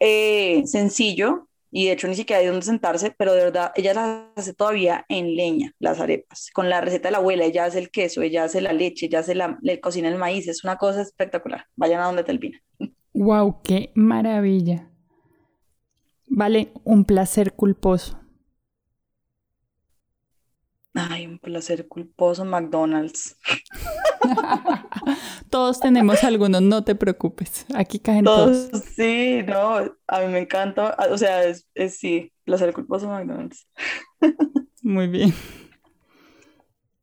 eh, 0.00 0.62
sencillo 0.66 1.48
y 1.70 1.86
de 1.86 1.92
hecho 1.92 2.06
ni 2.06 2.14
siquiera 2.14 2.40
hay 2.40 2.46
donde 2.46 2.64
sentarse, 2.64 3.12
pero 3.18 3.32
de 3.34 3.44
verdad 3.44 3.72
ella 3.74 3.94
las 3.94 4.26
hace 4.36 4.54
todavía 4.54 5.04
en 5.08 5.34
leña, 5.34 5.72
las 5.80 5.98
arepas, 5.98 6.50
con 6.52 6.70
la 6.70 6.80
receta 6.80 7.08
de 7.08 7.12
la 7.12 7.18
abuela, 7.18 7.44
ella 7.44 7.64
hace 7.64 7.80
el 7.80 7.90
queso, 7.90 8.22
ella 8.22 8.44
hace 8.44 8.60
la 8.60 8.72
leche, 8.72 9.06
ella 9.06 9.18
hace 9.18 9.34
la, 9.34 9.58
le 9.60 9.80
cocina 9.80 10.08
el 10.08 10.14
maíz, 10.14 10.46
es 10.46 10.62
una 10.62 10.76
cosa 10.76 11.02
espectacular. 11.02 11.66
Vayan 11.74 12.00
a 12.00 12.06
donde 12.06 12.22
te 12.22 12.32
vino. 12.38 12.58
Wow, 13.14 13.62
qué 13.62 13.92
maravilla. 13.94 14.90
Vale, 16.26 16.72
un 16.82 17.04
placer 17.04 17.54
culposo. 17.54 18.20
Ay, 20.94 21.26
un 21.26 21.38
placer 21.38 21.86
culposo, 21.86 22.44
McDonald's. 22.44 23.36
todos 25.50 25.78
tenemos 25.78 26.24
algunos, 26.24 26.60
no 26.60 26.82
te 26.82 26.96
preocupes. 26.96 27.66
Aquí 27.74 28.00
caen 28.00 28.24
todos. 28.24 28.70
Sí, 28.96 29.42
no, 29.46 29.76
a 30.08 30.20
mí 30.20 30.32
me 30.32 30.40
encanta. 30.40 30.96
O 31.10 31.18
sea, 31.18 31.44
es, 31.44 31.68
es 31.74 31.96
sí, 31.96 32.32
placer 32.44 32.72
culposo, 32.72 33.08
McDonald's. 33.08 33.68
Muy 34.82 35.06
bien. 35.06 35.32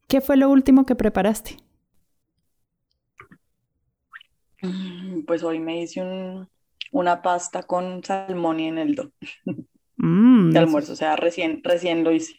¿Qué 0.08 0.20
fue 0.20 0.36
lo 0.36 0.50
último 0.50 0.86
que 0.86 0.96
preparaste? 0.96 1.58
Mm, 4.62 5.22
pues 5.26 5.44
hoy 5.44 5.60
me 5.60 5.82
hice 5.82 6.02
un, 6.02 6.48
una 6.92 7.22
pasta 7.22 7.64
con 7.64 8.04
salmón 8.04 8.60
y 8.60 8.68
eneldo. 8.68 9.12
Mm, 10.04 10.50
de 10.50 10.58
almuerzo, 10.58 10.94
o 10.94 10.96
sea, 10.96 11.16
recién, 11.16 11.62
recién 11.64 12.04
lo 12.04 12.12
hice. 12.12 12.34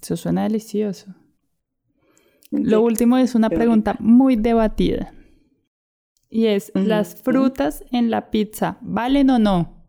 Eso 0.00 0.16
suena 0.16 0.44
delicioso. 0.44 1.14
Lo 2.50 2.80
último 2.80 3.18
es 3.18 3.34
una 3.34 3.50
pregunta 3.50 3.96
muy 3.98 4.36
debatida. 4.36 5.12
Y 6.30 6.46
es, 6.46 6.72
¿las 6.74 7.22
frutas 7.22 7.84
en 7.92 8.10
la 8.10 8.30
pizza 8.30 8.78
valen 8.80 9.28
o 9.28 9.38
no? 9.38 9.86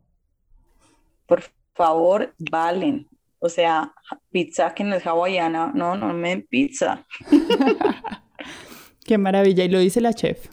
Por 1.25 1.43
favor, 1.73 2.35
valen. 2.37 3.07
O 3.39 3.49
sea, 3.49 3.93
pizza 4.31 4.73
que 4.73 4.83
no 4.83 4.95
es 4.95 5.05
hawaiana, 5.05 5.71
no, 5.73 5.95
no 5.95 6.13
me 6.13 6.37
pizza. 6.37 7.05
Qué 9.05 9.17
maravilla, 9.17 9.63
y 9.63 9.69
lo 9.69 9.79
dice 9.79 10.01
la 10.01 10.13
chef. 10.13 10.49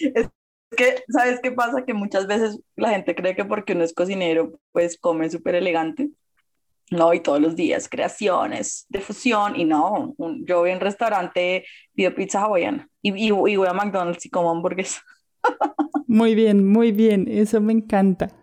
es 0.00 0.28
¿sabes 1.08 1.40
qué 1.42 1.52
pasa? 1.52 1.84
Que 1.84 1.94
muchas 1.94 2.26
veces 2.26 2.60
la 2.76 2.90
gente 2.90 3.14
cree 3.14 3.34
que 3.34 3.44
porque 3.44 3.72
uno 3.72 3.84
es 3.84 3.94
cocinero, 3.94 4.58
pues 4.72 4.98
come 4.98 5.30
súper 5.30 5.54
elegante. 5.54 6.10
No, 6.90 7.14
y 7.14 7.20
todos 7.20 7.40
los 7.40 7.54
días 7.54 7.88
creaciones 7.88 8.86
de 8.88 9.00
fusión 9.00 9.54
y 9.54 9.64
no, 9.64 10.14
yo 10.44 10.58
voy 10.58 10.70
a 10.72 10.74
un 10.74 10.80
restaurante, 10.80 11.64
pido 11.94 12.12
pizza 12.14 12.42
hawaiana 12.42 12.88
y, 13.00 13.12
y, 13.12 13.28
y 13.28 13.30
voy 13.30 13.68
a 13.68 13.72
McDonald's 13.72 14.26
y 14.26 14.30
como 14.30 14.50
hamburguesa. 14.50 15.00
Muy 16.08 16.34
bien, 16.34 16.66
muy 16.66 16.90
bien, 16.90 17.26
eso 17.28 17.60
me 17.60 17.72
encanta. 17.72 18.39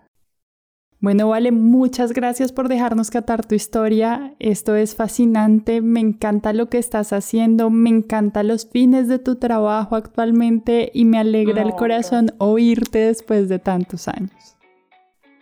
Bueno, 1.00 1.30
Vale, 1.30 1.52
muchas 1.52 2.12
gracias 2.12 2.52
por 2.52 2.70
dejarnos 2.70 3.12
catar 3.12 3.46
tu 3.46 3.54
historia. 3.54 4.34
Esto 4.40 4.76
es 4.76 4.96
fascinante, 4.96 5.80
me 5.82 6.00
encanta 6.00 6.54
lo 6.54 6.70
que 6.70 6.80
estás 6.80 7.14
haciendo, 7.14 7.70
me 7.70 7.92
encantan 7.92 8.48
los 8.48 8.68
fines 8.68 9.08
de 9.08 9.20
tu 9.20 9.36
trabajo 9.36 9.96
actualmente 9.96 10.90
y 10.94 11.06
me 11.06 11.20
alegra 11.20 11.62
el 11.62 11.76
corazón 11.76 12.34
oírte 12.40 12.98
después 12.98 13.48
de 13.48 13.60
tantos 13.60 14.08
años. 14.08 14.58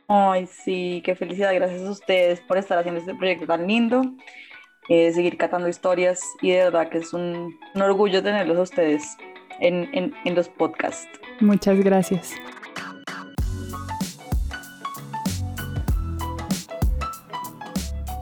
Ay, 0.10 0.46
sí, 0.48 1.02
qué 1.06 1.16
felicidad. 1.16 1.54
Gracias 1.54 1.84
a 1.84 1.92
ustedes 1.92 2.42
por 2.42 2.58
estar 2.58 2.78
haciendo 2.78 3.00
este 3.00 3.16
proyecto 3.16 3.48
tan 3.48 3.66
lindo, 3.66 4.02
eh, 4.90 5.14
seguir 5.14 5.38
catando 5.38 5.70
historias 5.70 6.22
y 6.42 6.52
de 6.52 6.66
verdad 6.66 6.90
que 6.90 6.98
es 6.98 7.14
un, 7.14 7.58
orgullo 7.76 8.22
tenerlos 8.22 8.58
a 8.58 8.62
ustedes 8.62 9.18
en, 9.62 9.90
en 9.94 10.36
los 10.36 10.50
podcasts. 10.50 11.08
Muchas 11.40 11.80
gracias. 11.80 12.36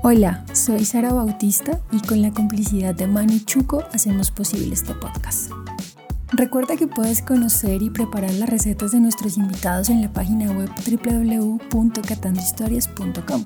Hola, 0.06 0.44
soy 0.52 0.84
Sara 0.84 1.14
Bautista 1.14 1.80
y 1.94 2.02
con 2.02 2.22
la 2.22 2.32
complicidad 2.32 2.94
de 2.94 3.08
Manu 3.08 3.40
Chuco 3.40 3.86
hacemos 3.94 4.32
posible 4.32 4.74
este 4.74 4.94
podcast. 4.94 5.50
Recuerda 6.34 6.76
que 6.76 6.88
puedes 6.88 7.22
conocer 7.22 7.82
y 7.82 7.90
preparar 7.90 8.34
las 8.34 8.50
recetas 8.50 8.92
de 8.92 9.00
nuestros 9.00 9.38
invitados 9.38 9.90
en 9.90 10.02
la 10.02 10.12
página 10.12 10.52
web 10.52 10.70
www.catandohistorias.com. 11.72 13.46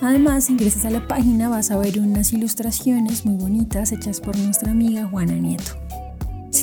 Además, 0.00 0.44
si 0.44 0.52
ingresas 0.52 0.86
a 0.86 0.90
la 0.90 1.06
página 1.06 1.50
vas 1.50 1.70
a 1.70 1.76
ver 1.76 2.00
unas 2.00 2.32
ilustraciones 2.32 3.26
muy 3.26 3.36
bonitas 3.36 3.92
hechas 3.92 4.22
por 4.22 4.34
nuestra 4.38 4.70
amiga 4.70 5.04
Juana 5.04 5.34
Nieto. 5.34 5.87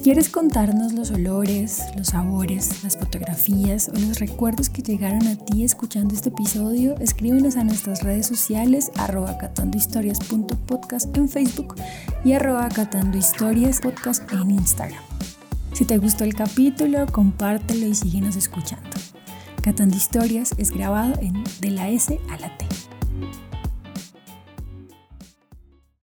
Quieres 0.05 0.29
contarnos 0.29 0.93
los 0.93 1.09
olores, 1.09 1.81
los 1.97 2.09
sabores, 2.09 2.83
las 2.83 2.95
fotografías 2.95 3.89
o 3.89 3.93
los 3.93 4.19
recuerdos 4.19 4.69
que 4.69 4.83
llegaron 4.83 5.25
a 5.25 5.35
ti 5.35 5.63
escuchando 5.63 6.13
este 6.13 6.29
episodio, 6.29 6.95
escríbenos 6.99 7.55
a 7.55 7.63
nuestras 7.63 8.03
redes 8.03 8.27
sociales 8.27 8.91
arroba 8.97 9.35
catandohistorias.podcast 9.39 11.17
en 11.17 11.27
Facebook 11.27 11.73
y 12.23 12.33
arroba 12.33 12.69
catandohistoriaspodcast 12.69 14.31
en 14.31 14.51
Instagram. 14.51 15.01
Si 15.73 15.85
te 15.85 15.97
gustó 15.97 16.23
el 16.23 16.35
capítulo, 16.35 17.07
compártelo 17.07 17.87
y 17.87 17.95
síguenos 17.95 18.35
escuchando. 18.35 18.91
Catando 19.63 19.97
Historias 19.97 20.51
es 20.59 20.69
grabado 20.69 21.15
en 21.19 21.43
de 21.61 21.71
la 21.71 21.89
S 21.89 22.19
a 22.29 22.37
la 22.37 22.55
T. 22.55 22.67